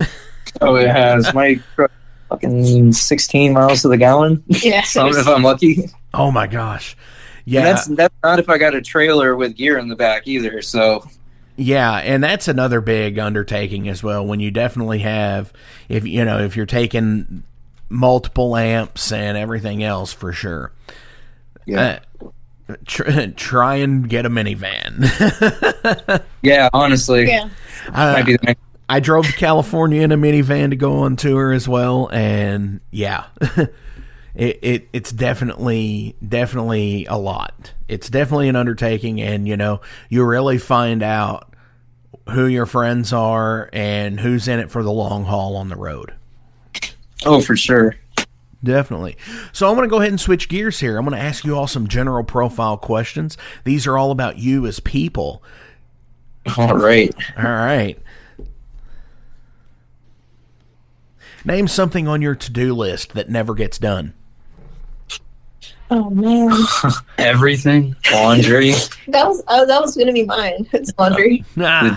[0.62, 1.34] Oh, it has.
[1.34, 1.60] My
[2.28, 4.42] fucking sixteen miles to the gallon.
[4.48, 4.82] Yeah.
[4.86, 5.90] So if I'm lucky.
[6.14, 6.96] oh my gosh,
[7.44, 10.26] And yeah, that's that's not if I got a trailer with gear in the back
[10.26, 10.62] either.
[10.62, 11.06] So
[11.56, 14.24] Yeah, and that's another big undertaking as well.
[14.26, 15.52] When you definitely have,
[15.88, 17.42] if you know, if you're taking
[17.88, 20.72] multiple amps and everything else for sure.
[21.66, 22.00] yeah,
[22.68, 25.04] Uh, tr- try and get a minivan.
[26.42, 26.68] yeah.
[26.72, 27.48] Honestly, Yeah.
[27.92, 28.60] Uh, might be the next.
[28.88, 33.26] I drove to California in a minivan to go on tour as well, and yeah,
[34.34, 37.74] it, it it's definitely definitely a lot.
[37.88, 41.52] It's definitely an undertaking, and you know you really find out
[42.30, 46.14] who your friends are and who's in it for the long haul on the road.
[47.24, 47.96] Oh, for sure.
[48.62, 49.16] Definitely.
[49.52, 50.98] So I'm going to go ahead and switch gears here.
[50.98, 53.36] I'm going to ask you all some general profile questions.
[53.64, 55.42] These are all about you as people.
[56.56, 57.14] All right.
[57.36, 57.98] All right.
[61.44, 64.14] Name something on your to-do list that never gets done.
[65.90, 66.50] Oh man,
[67.18, 67.94] Everything.
[68.12, 68.72] Laundry.
[69.08, 70.66] that was oh, that was gonna be mine.
[70.72, 71.44] It's laundry.
[71.58, 71.96] Ah,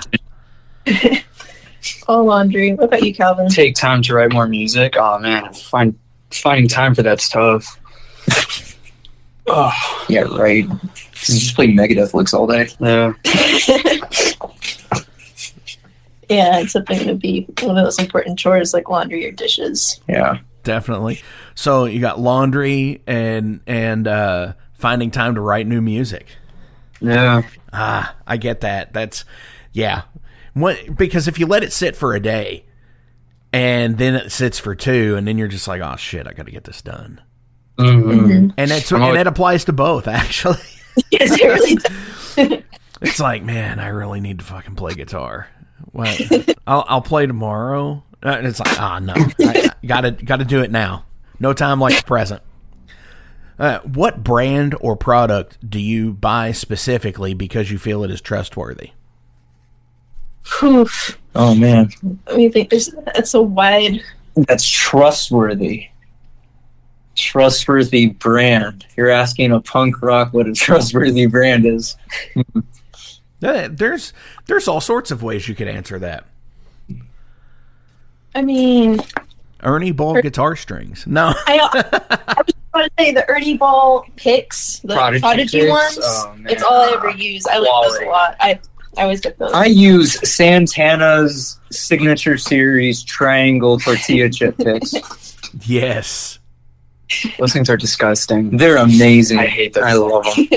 [2.08, 2.74] All laundry.
[2.74, 3.50] What about you, Calvin?
[3.50, 4.96] Take time to write more music.
[4.98, 5.98] Oh man, find
[6.32, 7.80] finding time for that's tough.
[9.48, 10.66] Oh Yeah, right.
[10.66, 10.80] You
[11.36, 12.70] just play Megadeth licks all day.
[12.80, 13.14] yeah.
[16.30, 20.00] Yeah, it's something to be one of those important chores like laundry or dishes.
[20.08, 20.40] Yeah.
[20.64, 21.22] definitely.
[21.56, 26.28] So you got laundry and and uh, finding time to write new music.
[27.02, 27.42] Yeah.
[27.74, 28.94] Ah, I get that.
[28.94, 29.26] That's
[29.74, 30.04] yeah.
[30.54, 32.66] What, because if you let it sit for a day,
[33.54, 36.46] and then it sits for two, and then you're just like, oh shit, I got
[36.48, 37.22] to get this done.
[37.78, 38.54] Mhm.
[38.58, 40.58] And that's I'm and that applies to both actually.
[41.12, 41.76] yes, it really
[42.56, 42.64] does.
[43.02, 45.48] It's like, man, I really need to fucking play guitar.
[45.94, 46.16] Well,
[46.68, 48.04] I'll, I'll play tomorrow.
[48.24, 51.06] Uh, And it's like, ah, no, I, I gotta gotta do it now.
[51.40, 52.42] No time like the present.
[53.58, 58.92] Uh, what brand or product do you buy specifically because you feel it is trustworthy?
[60.60, 60.88] Whew.
[61.36, 61.90] Oh man,
[62.28, 62.70] Let me think.
[62.70, 64.02] There's that's so wide.
[64.36, 65.88] that's trustworthy.
[67.16, 68.86] Trustworthy brand.
[68.96, 71.98] You're asking a punk rock what a trustworthy brand is.
[73.40, 74.14] There's
[74.46, 76.26] there's all sorts of ways you could answer that.
[78.36, 79.00] I mean,
[79.62, 81.06] Ernie Ball er- guitar strings.
[81.08, 81.60] No, I,
[82.28, 85.70] I was going to say the Ernie Ball picks, the Prodigy Prodigy, picks?
[85.70, 85.98] ones.
[86.02, 87.46] Oh, it's all I ever use.
[87.48, 88.36] I like those a lot.
[88.40, 88.60] I
[88.98, 89.52] I always get those.
[89.54, 94.94] I use Santana's signature series triangle tortilla chip picks.
[95.66, 96.40] yes.
[97.40, 98.58] Those things are disgusting.
[98.58, 99.40] They're amazing.
[99.40, 99.84] I hate those.
[99.84, 100.48] I love them.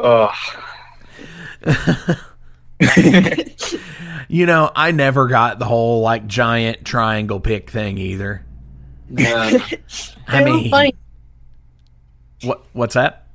[0.00, 0.34] Ugh.
[4.32, 8.46] You know, I never got the whole like giant triangle pick thing either.
[9.10, 9.58] Yeah.
[10.28, 10.94] I They're a little mean, funny.
[12.42, 13.26] what what's that?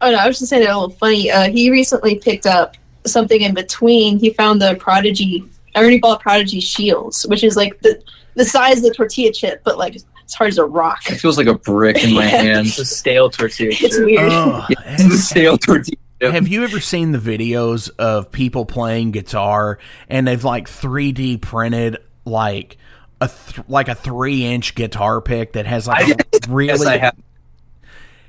[0.00, 1.28] Oh no, I was just saying they're a little funny.
[1.28, 4.20] Uh, he recently picked up something in between.
[4.20, 5.44] He found the Prodigy
[5.74, 8.00] Ernie Ball Prodigy shields, which is like the
[8.36, 11.10] the size of the tortilla chip, but like as hard as a rock.
[11.10, 12.68] It feels like a brick in my hand.
[12.68, 13.72] It's a stale tortilla.
[13.72, 14.30] It's weird.
[14.32, 15.96] Oh, It's the stale tortilla.
[16.22, 16.32] Chip.
[16.34, 21.98] Have you ever seen the videos of people playing guitar and they've like 3D printed
[22.24, 22.76] like
[23.20, 26.98] a th- like a three inch guitar pick that has like a really Yes, I
[26.98, 27.16] have.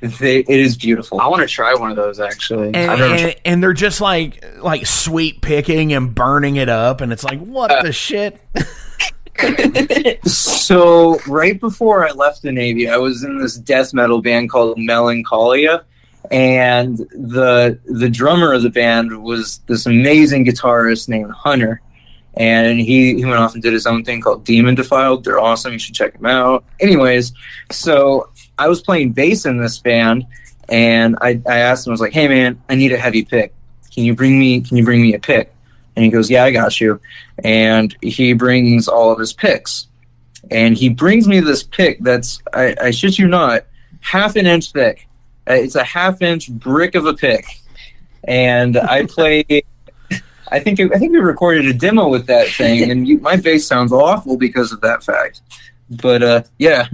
[0.02, 1.22] They, it is beautiful.
[1.22, 2.74] I want to try one of those actually.
[2.74, 7.24] and, and, and they're just like like sweep picking and burning it up and it's
[7.24, 8.42] like what Uh, the shit
[10.26, 14.78] So right before I left the Navy, I was in this death metal band called
[14.78, 15.86] Melancholia,
[16.32, 21.82] and the the drummer of the band was this amazing guitarist named Hunter,
[22.36, 25.24] and he he went off and did his own thing called Demon Defiled.
[25.24, 25.74] They're awesome.
[25.74, 26.64] You should check them out.
[26.80, 27.34] Anyways,
[27.72, 30.26] so I was playing bass in this band,
[30.70, 33.54] and I I asked him, I was like, Hey man, I need a heavy pick.
[33.94, 35.54] Can you bring me Can you bring me a pick?
[35.96, 37.00] And he goes, Yeah, I got you.
[37.44, 39.88] And he brings all of his picks
[40.52, 43.66] and he brings me this pick that's I, I shit you not
[44.02, 45.08] half an inch thick
[45.48, 47.46] it's a half inch brick of a pick.
[48.26, 49.46] And i play
[50.50, 53.36] i think it, i think we recorded a demo with that thing and you, my
[53.36, 55.42] bass sounds awful because of that fact.
[55.90, 56.88] But uh yeah.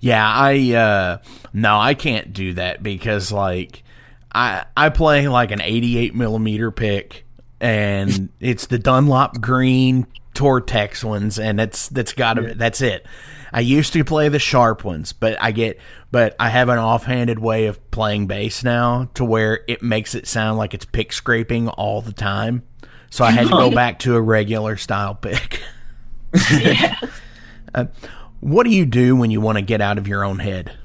[0.00, 1.18] Yeah, I uh
[1.54, 3.84] no, I can't do that because like
[4.34, 7.24] I I play like an 88 millimeter pick,
[7.60, 13.06] and it's the Dunlop Green Tortex ones, and that's that's got to that's it.
[13.52, 15.78] I used to play the sharp ones, but I get
[16.10, 20.26] but I have an offhanded way of playing bass now to where it makes it
[20.26, 22.64] sound like it's pick scraping all the time.
[23.10, 25.60] So I had to go back to a regular style pick.
[27.76, 27.86] Uh,
[28.38, 30.78] what do you do when you want to get out of your own head?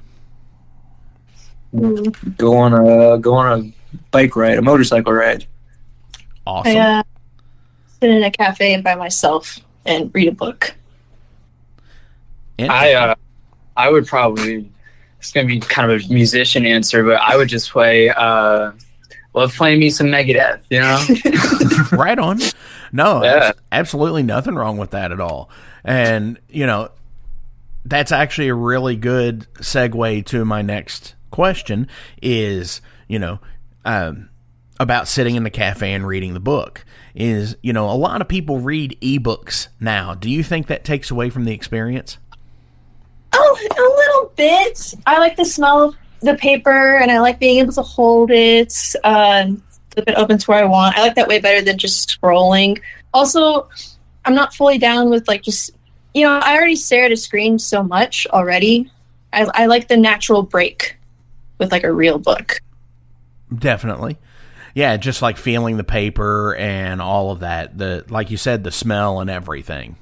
[2.35, 5.45] go on a go on a bike ride a motorcycle ride
[6.49, 6.77] Awesome.
[6.77, 7.03] I uh,
[8.01, 10.75] sit in a cafe and by myself and read a book.
[12.59, 13.15] I uh,
[13.77, 14.69] I would probably.
[15.19, 18.09] It's gonna be kind of a musician answer, but I would just play.
[18.09, 18.71] Uh,
[19.33, 20.61] love playing me some Megadeth.
[20.69, 21.97] You know.
[21.97, 22.39] right on.
[22.91, 23.51] No, Yeah.
[23.71, 25.49] absolutely nothing wrong with that at all.
[25.83, 26.89] And, you know,
[27.85, 31.87] that's actually a really good segue to my next question
[32.21, 33.39] is, you know,
[33.85, 34.29] um,
[34.79, 36.83] about sitting in the cafe and reading the book.
[37.15, 40.13] Is, you know, a lot of people read ebooks now.
[40.13, 42.17] Do you think that takes away from the experience?
[43.33, 44.93] Oh, a little bit.
[45.05, 48.73] I like the smell of the paper, and I like being able to hold it,
[49.03, 50.97] um, flip it open to where I want.
[50.97, 52.81] I like that way better than just scrolling.
[53.13, 53.69] Also,
[54.25, 55.71] I'm not fully down with like just
[56.13, 58.91] you know I already stare at a screen so much already.
[59.33, 60.97] I, I like the natural break
[61.57, 62.61] with like a real book.
[63.55, 64.17] Definitely.
[64.79, 67.77] Yeah, just like feeling the paper and all of that.
[67.77, 69.97] The like you said, the smell and everything.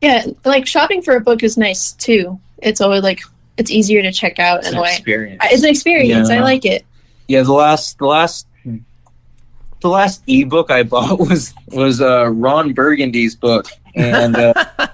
[0.00, 2.40] Yeah, like shopping for a book is nice too.
[2.62, 3.20] It's always like
[3.58, 4.92] it's easier to check out It's in an a way.
[4.92, 5.42] experience.
[5.50, 6.30] It's an experience.
[6.30, 6.86] I like it.
[7.28, 13.34] yeah the last the last the last ebook i bought was was uh ron burgundy's
[13.36, 14.52] book and uh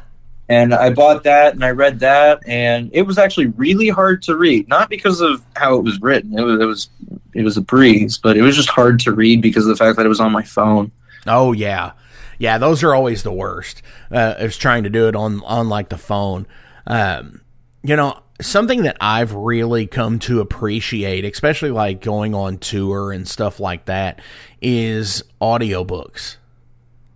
[0.49, 4.37] and i bought that and i read that and it was actually really hard to
[4.37, 6.91] read not because of how it was written it was it was
[7.35, 9.97] it was a breeze but it was just hard to read because of the fact
[9.97, 10.91] that it was on my phone
[11.27, 11.93] Oh yeah,
[12.39, 13.83] Yeah, those are always the worst.
[14.11, 16.47] Uh, is trying to do it on on like the phone.
[16.87, 17.41] Um,
[17.83, 23.27] you know, something that I've really come to appreciate, especially like going on tour and
[23.27, 24.21] stuff like that,
[24.61, 26.37] is audiobooks.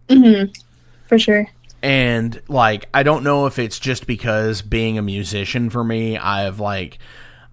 [0.08, 0.44] Hmm.
[1.06, 1.46] For sure.
[1.82, 6.60] And like I don't know if it's just because being a musician for me, I've
[6.60, 6.98] like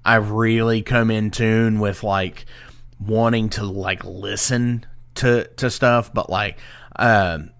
[0.03, 2.45] I've really come in tune with like
[2.99, 6.57] wanting to like listen to to stuff, but like
[6.95, 7.51] um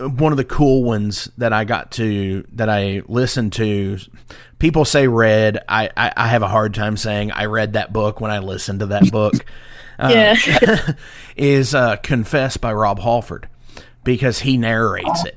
[0.00, 3.98] one of the cool ones that I got to that I listened to.
[4.58, 5.58] People say read.
[5.68, 8.80] I, I, I have a hard time saying I read that book when I listened
[8.80, 9.34] to that book.
[9.98, 10.34] yeah.
[11.36, 13.48] is uh, Confess by Rob Halford
[14.04, 15.36] because he narrates it.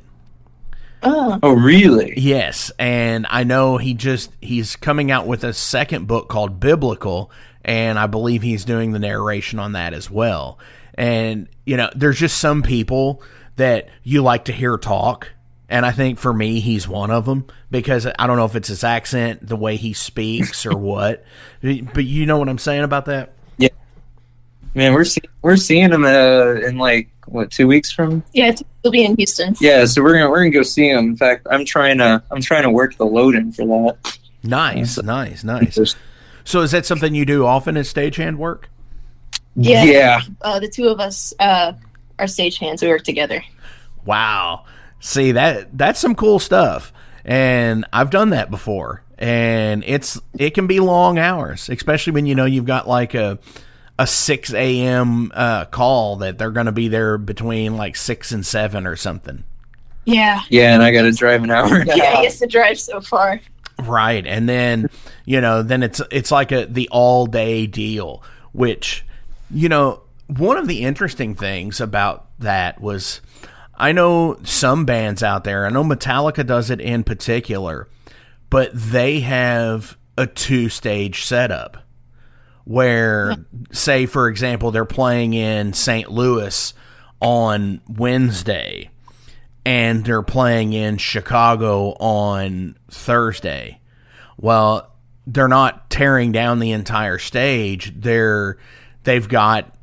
[1.04, 1.40] Oh.
[1.44, 2.14] Oh, really?
[2.18, 7.32] Yes, and I know he just he's coming out with a second book called Biblical,
[7.64, 10.60] and I believe he's doing the narration on that as well.
[10.96, 13.22] And you know, there's just some people
[13.56, 15.32] that you like to hear talk,
[15.70, 18.68] and I think for me, he's one of them because I don't know if it's
[18.68, 21.24] his accent, the way he speaks, or what.
[21.62, 23.33] But you know what I'm saying about that?
[24.76, 28.24] Man, we're see- we're seeing him uh, in like what two weeks from?
[28.34, 29.56] Yeah, it's- it'll be in Houston.
[29.62, 31.06] Yeah, so we're gonna we're gonna go see him.
[31.10, 34.18] In fact, I'm trying to I'm trying to work the load in for that.
[34.44, 35.96] Nice, nice, nice.
[36.44, 38.70] So is that something you do often as stagehand work?
[39.56, 39.84] Yeah.
[39.84, 40.22] yeah.
[40.42, 41.74] Uh, the two of us uh,
[42.20, 42.82] are stagehands.
[42.82, 43.44] We work together.
[44.06, 44.66] Wow.
[45.00, 46.92] See that that's some cool stuff.
[47.24, 49.04] And I've done that before.
[49.18, 53.40] And it's it can be long hours, especially when you know you've got like a
[54.00, 58.88] a six AM uh, call that they're gonna be there between like six and seven
[58.88, 59.44] or something.
[60.06, 60.42] Yeah.
[60.50, 61.84] Yeah, and I got to drive an hour.
[61.86, 63.40] Yeah, he has to drive so far.
[63.80, 64.26] Right.
[64.26, 64.90] And then,
[65.26, 69.06] you know, then it's it's like a the all day deal, which
[69.50, 73.22] you know, one of the interesting things about that was
[73.76, 77.88] I know some bands out there, I know Metallica does it in particular,
[78.50, 81.78] but they have a two stage setup
[82.66, 83.36] where
[83.72, 86.10] say for example they're playing in St.
[86.12, 86.74] Louis
[87.20, 88.90] on Wednesday
[89.66, 93.80] and they're playing in Chicago on Thursday.
[94.38, 94.92] Well,
[95.26, 97.94] they're not tearing down the entire stage.
[97.96, 98.58] They're
[99.04, 99.74] they've got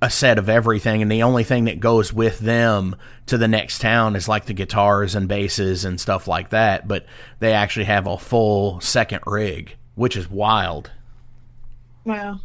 [0.00, 2.96] a set of everything and the only thing that goes with them
[3.26, 7.06] to the next town is like the guitars and basses and stuff like that, but
[7.38, 10.90] they actually have a full second rig, which is wild.
[12.04, 12.40] Wow.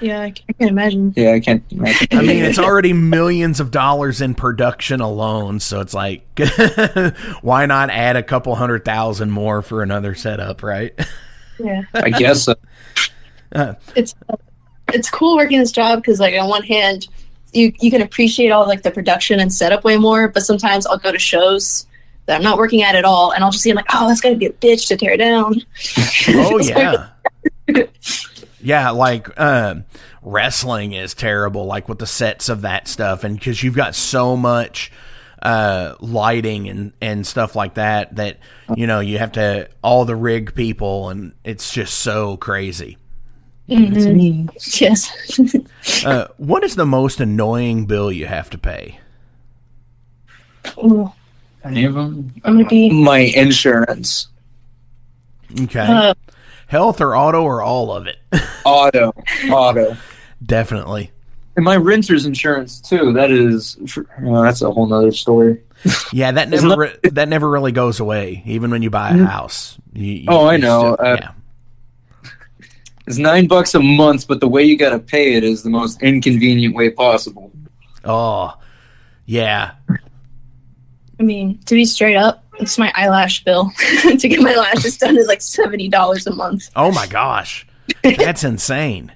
[0.00, 1.12] Yeah, I can't imagine.
[1.16, 2.08] Yeah, I can't imagine.
[2.12, 6.24] I mean, it's already millions of dollars in production alone, so it's like,
[7.42, 10.98] why not add a couple hundred thousand more for another setup, right?
[11.58, 11.82] Yeah.
[11.94, 12.54] I guess so.
[13.94, 14.14] it's
[14.92, 17.08] it's cool working this job because like on one hand
[17.52, 20.98] you you can appreciate all like the production and setup way more but sometimes i'll
[20.98, 21.86] go to shows
[22.26, 24.20] that i'm not working at at all and i'll just see I'm like oh that's
[24.20, 25.60] gonna be a bitch to tear down
[26.28, 27.08] Oh yeah,
[28.62, 28.90] yeah.
[28.90, 29.84] Like um,
[30.22, 31.66] wrestling is terrible.
[31.66, 34.90] Like with the sets of that stuff, and because you've got so much
[35.42, 38.38] uh, lighting and and stuff like that, that
[38.76, 42.96] you know you have to all the rig people, and it's just so crazy.
[43.66, 45.38] yes
[46.04, 48.98] Uh, what is the most annoying bill you have to pay?
[50.78, 51.10] Ooh,
[51.64, 52.32] Any of them?
[52.44, 54.28] i'm gonna be My insurance,
[55.62, 56.14] Okay, uh,
[56.72, 58.16] health or auto or all of it?
[58.64, 59.12] auto,
[59.50, 59.96] auto,
[60.44, 61.10] Definitely.
[61.54, 63.12] and my renter's insurance too.
[63.12, 63.76] That is,
[64.20, 65.60] well, that's a whole nother story.
[66.12, 69.24] Yeah, that Isn't never re- that never really goes away, even when you buy a
[69.24, 69.76] house.
[69.92, 70.94] You, you- Oh, I know.
[70.94, 72.30] still- Uh, yeah.
[73.08, 75.70] It's nine bucks a month, but the way you got to pay it is the
[75.70, 77.50] most inconvenient way possible.
[78.04, 78.54] Oh,
[79.26, 79.72] yeah.
[81.18, 83.72] i mean to be straight up it's my eyelash bill.
[84.02, 86.70] To get my lashes done is like $70 a month.
[86.76, 87.66] Oh my gosh,
[88.02, 89.12] that's insane.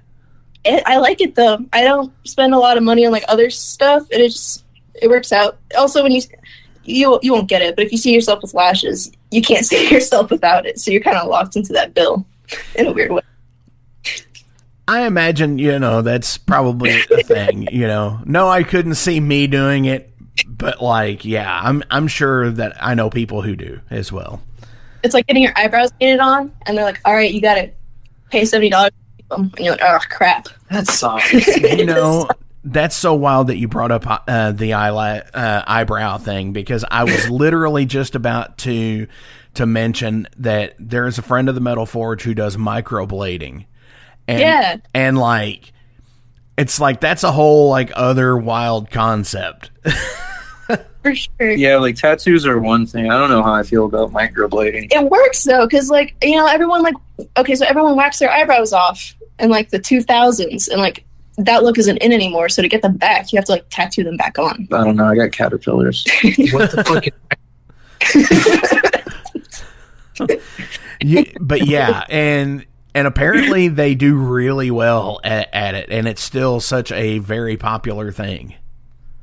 [0.64, 1.59] it, i like it though.
[1.72, 4.64] I don't spend a lot of money on like other stuff and it just
[4.95, 5.59] it works out.
[5.76, 6.22] Also when you
[6.84, 9.91] you you won't get it but if you see yourself with lashes you can't see
[9.93, 12.24] yourself without it so you're kind of locked into that bill
[12.76, 13.22] in a weird way.
[14.89, 17.68] I imagine you know that's probably a thing.
[17.72, 20.12] You know, no, I couldn't see me doing it,
[20.47, 24.43] but like, yeah, I'm I'm sure that I know people who do as well.
[25.03, 27.70] it's like getting your eyebrows painted on and they're like all right you gotta
[28.30, 28.91] pay $70
[29.30, 31.32] and you're like oh crap That sucks.
[31.57, 32.28] you know
[32.64, 37.05] that's so wild that you brought up uh, the eyela- uh, eyebrow thing because I
[37.05, 39.07] was literally just about to
[39.55, 43.64] to mention that there is a friend of the Metal Forge who does microblading,
[44.26, 44.76] and Yeah.
[44.93, 45.72] and like
[46.59, 49.70] it's like that's a whole like other wild concept.
[51.07, 51.51] For sure.
[51.53, 53.11] Yeah, like tattoos are one thing.
[53.11, 54.93] I don't know how I feel about microblading.
[54.93, 56.97] It works though, because like you know, everyone like
[57.37, 61.05] okay, so everyone waxed their eyebrows off in like the two thousands, and like
[61.39, 62.49] that look isn't in anymore.
[62.49, 64.67] So to get them back, you have to like tattoo them back on.
[64.73, 65.07] I don't know.
[65.07, 66.05] I got caterpillars.
[66.53, 67.05] What the fuck?
[71.03, 76.23] Yeah, but yeah, and and apparently they do really well at, at it, and it's
[76.23, 78.55] still such a very popular thing,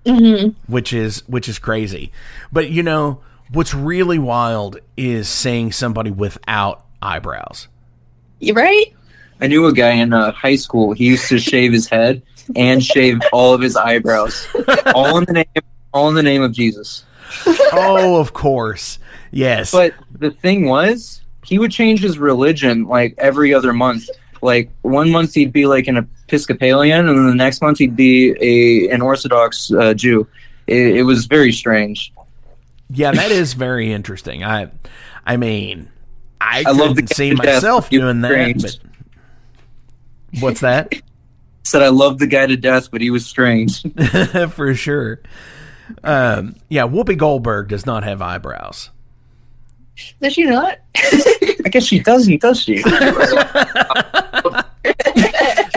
[0.05, 2.11] hmm which is which is crazy.
[2.51, 7.67] But you know what's really wild is seeing somebody without eyebrows.
[8.39, 8.93] You right?
[9.41, 10.93] I knew a guy in uh, high school.
[10.93, 12.21] He used to shave his head
[12.55, 14.47] and shave all of his eyebrows,
[14.95, 17.05] all in the name, all in the name of Jesus.
[17.45, 18.99] oh, of course,
[19.31, 19.71] yes.
[19.71, 24.09] But the thing was, he would change his religion like every other month.
[24.43, 28.35] Like one month he'd be like an Episcopalian, and then the next month he'd be
[28.41, 30.27] a an Orthodox uh, Jew.
[30.67, 32.13] It, it was very strange.
[32.89, 34.43] yeah, that is very interesting.
[34.43, 34.69] I,
[35.25, 35.89] I mean,
[36.39, 38.61] I, I love couldn't the see guy death, myself doing was that.
[38.61, 40.93] But what's that?
[41.63, 43.81] Said I loved the guy to death, but he was strange.
[44.51, 45.21] for sure.
[46.03, 48.89] Um, yeah, Whoopi Goldberg does not have eyebrows.
[50.21, 50.79] Does she not?
[51.65, 52.83] I guess she doesn't, does she?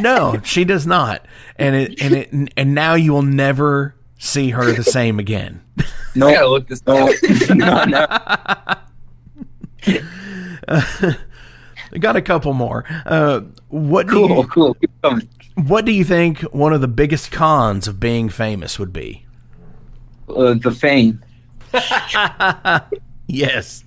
[0.00, 1.24] No, she does not.
[1.56, 5.62] And it and it and now you will never see her the same again.
[6.14, 7.14] No, I gotta look this no, up.
[7.50, 8.06] no, no.
[10.68, 12.84] I got a couple more.
[13.04, 14.76] Uh, what do Cool, you, cool.
[15.54, 19.26] What do you think one of the biggest cons of being famous would be?
[20.28, 21.22] Uh, the fame.
[23.26, 23.82] Yes,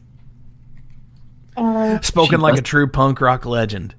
[1.60, 3.94] Uh, spoken like a true punk rock legend.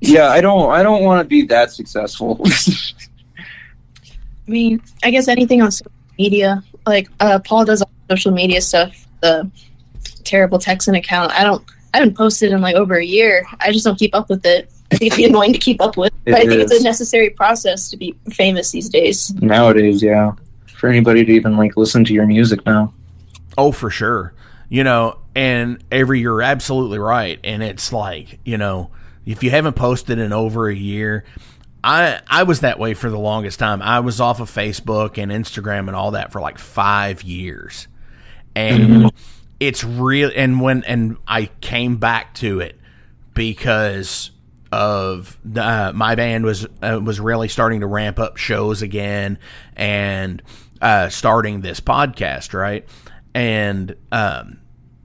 [0.00, 0.70] Yeah, I don't.
[0.70, 2.40] I don't want to be that successful.
[3.38, 6.62] I mean, I guess anything on social media.
[6.86, 9.06] Like uh, Paul does all the social media stuff.
[9.22, 9.50] The
[10.24, 11.32] terrible Texan account.
[11.32, 11.64] I don't.
[11.94, 13.46] I haven't posted in like over a year.
[13.60, 14.70] I just don't keep up with it.
[14.92, 16.12] I think it'd be annoying to keep up with.
[16.26, 19.34] It But I think it's a necessary process to be famous these days.
[19.40, 20.32] Nowadays, yeah.
[20.76, 22.92] For anybody to even like listen to your music now.
[23.56, 24.34] Oh, for sure.
[24.68, 27.38] You know, and every you're absolutely right.
[27.44, 28.90] And it's like, you know,
[29.26, 31.24] if you haven't posted in over a year,
[31.84, 33.82] I I was that way for the longest time.
[33.82, 37.86] I was off of Facebook and Instagram and all that for like five years.
[38.56, 39.12] And
[39.60, 42.80] it's real and when and I came back to it
[43.34, 44.30] because
[44.72, 49.38] of the, uh, my band was uh, was really starting to ramp up shows again
[49.76, 50.42] and
[50.80, 52.88] uh, starting this podcast, right?
[53.34, 54.60] And um,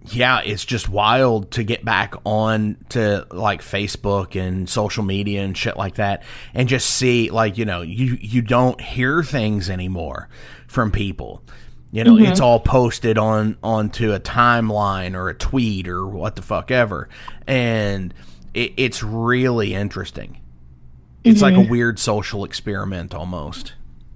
[0.05, 5.55] yeah, it's just wild to get back on to like Facebook and social media and
[5.55, 6.23] shit like that,
[6.53, 10.27] and just see like you know you you don't hear things anymore
[10.67, 11.43] from people.
[11.91, 12.43] You know, it's mm-hmm.
[12.43, 17.09] all posted on onto a timeline or a tweet or what the fuck ever,
[17.45, 18.13] and
[18.53, 20.39] it, it's really interesting.
[21.23, 21.69] It's like a mm-hmm.
[21.69, 23.73] weird social experiment almost.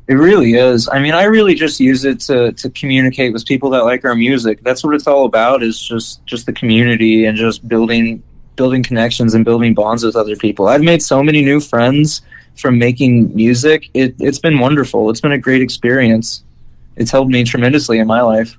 [0.07, 0.87] It really is.
[0.87, 4.15] I mean, I really just use it to to communicate with people that like our
[4.15, 4.61] music.
[4.61, 5.63] That's what it's all about.
[5.63, 8.21] Is just just the community and just building
[8.55, 10.67] building connections and building bonds with other people.
[10.67, 12.21] I've made so many new friends
[12.55, 13.89] from making music.
[13.93, 15.09] It it's been wonderful.
[15.09, 16.43] It's been a great experience.
[16.95, 18.57] It's helped me tremendously in my life.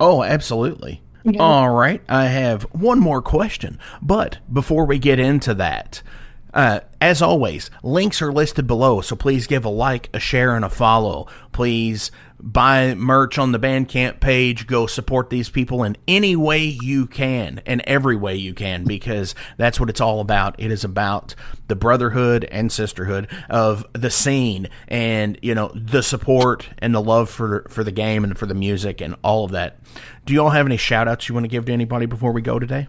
[0.00, 1.02] Oh, absolutely.
[1.38, 6.02] All right, I have one more question, but before we get into that,
[6.54, 10.64] uh, as always, links are listed below, so please give a like, a share, and
[10.64, 11.26] a follow.
[11.50, 14.66] Please buy merch on the Bandcamp page.
[14.66, 19.34] Go support these people in any way you can, and every way you can, because
[19.56, 20.54] that's what it's all about.
[20.58, 21.34] It is about
[21.68, 27.30] the brotherhood and sisterhood of the scene, and you know the support and the love
[27.30, 29.78] for for the game and for the music and all of that.
[30.26, 32.42] Do you all have any shout outs you want to give to anybody before we
[32.42, 32.88] go today?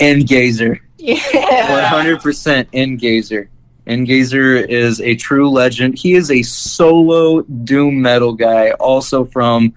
[0.00, 0.80] Gazer.
[0.98, 1.90] Yeah.
[1.90, 3.48] 100% Engazer.
[3.86, 5.98] Engazer is a true legend.
[5.98, 9.72] He is a solo doom metal guy, also from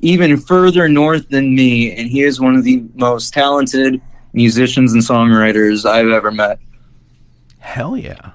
[0.00, 4.00] even further north than me, and he is one of the most talented
[4.32, 6.58] musicians and songwriters I've ever met.
[7.58, 8.30] Hell yeah.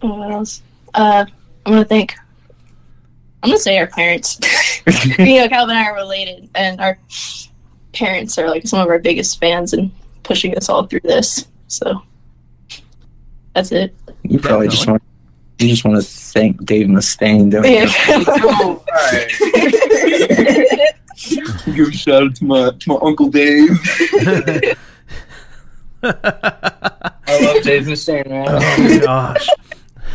[0.00, 0.62] What else?
[0.94, 1.26] Uh,
[1.66, 2.14] I'm gonna think.
[3.42, 4.38] I'm gonna say our parents.
[5.18, 6.98] you know, Calvin and I are related, and our
[7.92, 9.90] parents are like some of our biggest fans and
[10.22, 11.46] pushing us all through this.
[11.68, 12.02] So
[13.54, 13.94] that's it.
[14.22, 15.02] You probably just want
[15.58, 17.86] you just want to thank Dave Mustaine, don't you?
[21.74, 23.70] Give a shout out to my to my uncle Dave.
[26.02, 28.46] I love Dave Mustaine, man.
[28.48, 29.48] Oh gosh.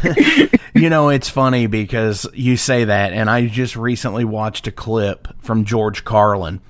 [0.73, 5.27] you know, it's funny because you say that, and I just recently watched a clip
[5.41, 6.61] from George Carlin.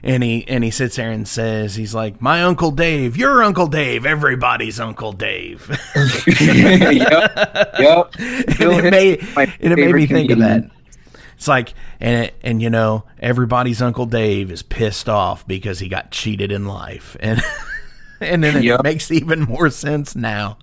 [0.00, 3.66] And he and he sits there and says, he's like, My Uncle Dave, your Uncle
[3.66, 5.68] Dave, everybody's Uncle Dave.
[6.40, 7.74] yep.
[7.78, 8.14] Yep.
[8.60, 10.70] And it made, and it made me think of that.
[11.36, 15.88] It's like, and it, and you know, everybody's Uncle Dave is pissed off because he
[15.88, 17.40] got cheated in life, and
[18.20, 18.82] and then it Yep.
[18.82, 20.58] makes even more sense now.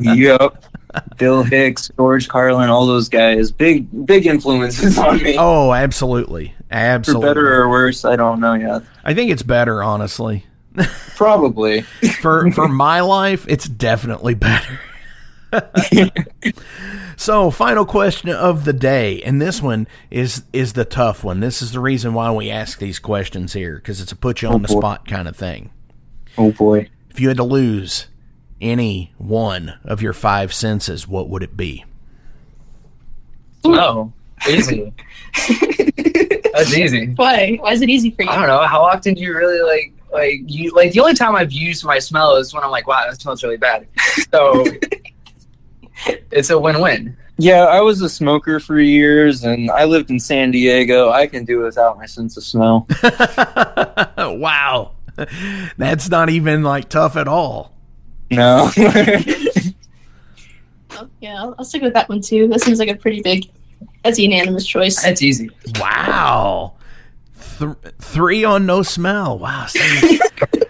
[0.00, 0.64] Yep.
[1.18, 5.36] Bill Hicks, George Carlin, all those guys, big big influences on me.
[5.38, 7.22] Oh, absolutely, absolutely.
[7.22, 8.82] For better or worse, I don't know yet.
[9.04, 10.46] I think it's better, honestly.
[11.16, 11.82] Probably.
[12.22, 14.80] For for my life, it's definitely better.
[17.16, 21.40] so, final question of the day, and this one is is the tough one.
[21.40, 24.48] This is the reason why we ask these questions here because it's a put you
[24.48, 25.70] on oh, the spot kind of thing.
[26.38, 26.88] Oh boy.
[27.10, 28.06] If you had to lose
[28.60, 31.84] any one of your five senses, what would it be?
[33.64, 34.12] Oh,
[34.48, 34.92] easy.
[36.54, 37.12] That's easy.
[37.16, 37.56] Why?
[37.60, 38.28] Why is it easy for you?
[38.30, 38.66] I don't know.
[38.66, 41.98] How often do you really like like you like the only time I've used my
[41.98, 43.86] smell is when I'm like, wow, that smells really bad.
[44.32, 44.64] So
[46.30, 47.16] it's a win-win.
[47.40, 51.10] Yeah, I was a smoker for years and I lived in San Diego.
[51.10, 52.88] I can do without my sense of smell.
[54.18, 54.92] wow.
[55.78, 57.74] That's not even like tough at all.
[58.30, 58.70] No.
[60.92, 62.48] Oh, yeah, I'll, I'll stick with that one too.
[62.48, 63.48] That seems like a pretty big.
[64.02, 65.00] That's a unanimous choice.
[65.02, 65.50] That's easy.
[65.78, 66.74] Wow.
[67.58, 69.38] Th- three on no smell.
[69.38, 69.66] Wow.
[69.66, 70.18] see,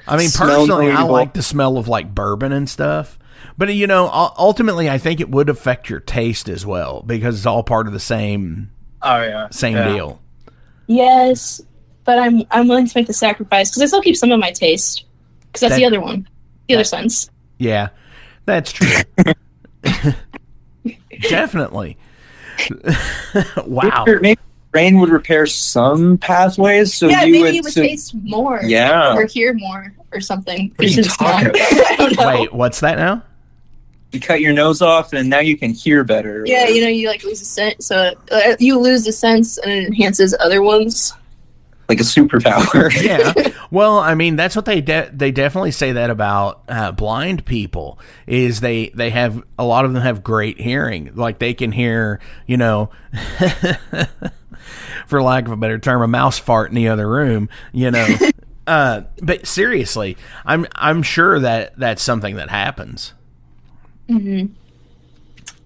[0.07, 3.19] I mean, personally, I like the smell of like bourbon and stuff.
[3.57, 7.47] But, you know, ultimately, I think it would affect your taste as well because it's
[7.47, 8.71] all part of the same
[9.01, 9.49] Oh yeah.
[9.51, 9.93] same Yeah.
[9.93, 10.21] deal.
[10.89, 11.61] Yes,
[12.09, 14.51] but I'm I'm willing to make the sacrifice because I still keep some of my
[14.51, 15.05] taste.
[15.43, 16.27] Because that's That- the other one,
[16.67, 17.29] the other sense.
[17.59, 17.91] Yeah,
[18.47, 18.89] that's true.
[21.29, 21.99] Definitely.
[23.67, 24.05] wow.
[24.07, 24.41] Maybe- Maybe
[24.73, 27.55] rain would repair some pathways, so yeah, you maybe would.
[27.57, 28.63] you would so- taste more.
[28.65, 29.15] Yeah.
[29.15, 30.73] Or hear more or something.
[30.77, 31.57] What are you Versus talking not.
[31.57, 32.27] I don't know.
[32.27, 33.23] Wait, what's that now?
[34.13, 36.43] you cut your nose off, and now you can hear better.
[36.47, 39.71] Yeah, you know, you like lose a sense, so uh, you lose a sense, and
[39.71, 41.13] it enhances other ones.
[41.89, 42.91] Like a superpower.
[43.03, 43.33] yeah.
[43.71, 47.99] Well, I mean, that's what they de- they definitely say that about uh, blind people
[48.27, 52.19] is they they have a lot of them have great hearing, like they can hear,
[52.47, 52.89] you know,
[55.07, 58.07] for lack of a better term, a mouse fart in the other room, you know.
[58.67, 60.17] uh, but seriously,
[60.47, 63.13] I'm I'm sure that that's something that happens.
[64.09, 64.49] Mhm.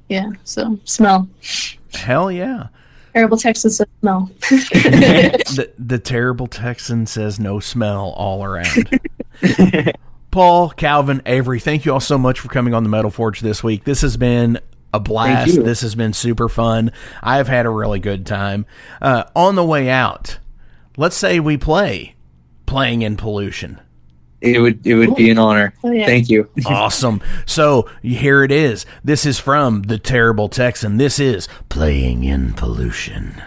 [0.09, 1.29] Yeah, so smell.
[1.95, 2.67] Hell yeah.
[3.13, 4.31] Terrible Texas smell.
[4.41, 9.01] the the terrible Texan says no smell all around.
[10.31, 13.63] Paul, Calvin, Avery, thank you all so much for coming on the Metal Forge this
[13.63, 13.85] week.
[13.85, 14.59] This has been
[14.95, 15.63] a blast.
[15.63, 16.91] This has been super fun.
[17.23, 18.65] I've had a really good time.
[19.01, 20.39] Uh, on the way out,
[20.97, 22.15] let's say we play
[22.65, 23.79] playing in pollution.
[24.43, 25.73] It would it would be an honor.
[25.85, 26.07] Oh, yeah.
[26.07, 26.49] Thank you.
[26.67, 27.21] Awesome.
[27.47, 28.85] So here it is.
[29.05, 30.97] This is from the Terrible Texan.
[30.97, 33.41] This is playing in pollution.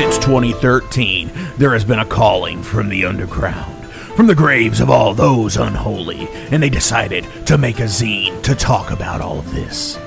[0.00, 3.84] Since 2013, there has been a calling from the underground,
[4.16, 8.54] from the graves of all those unholy, and they decided to make a zine to
[8.54, 9.98] talk about all of this.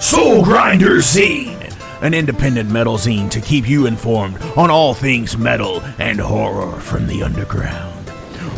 [0.00, 5.80] Soul Grinder Zine, an independent metal zine to keep you informed on all things metal
[6.00, 8.08] and horror from the underground.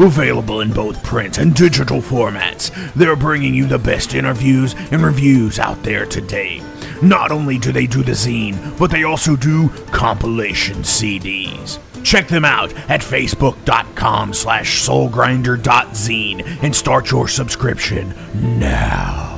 [0.00, 5.58] Available in both print and digital formats, they're bringing you the best interviews and reviews
[5.58, 6.62] out there today.
[7.02, 11.78] Not only do they do the zine, but they also do compilation CDs.
[12.02, 18.14] Check them out at facebook.com slash soulgrinder.zine and start your subscription
[18.58, 19.37] now.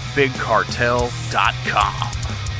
[0.15, 2.50] unchainedtapes.bigcartel.com.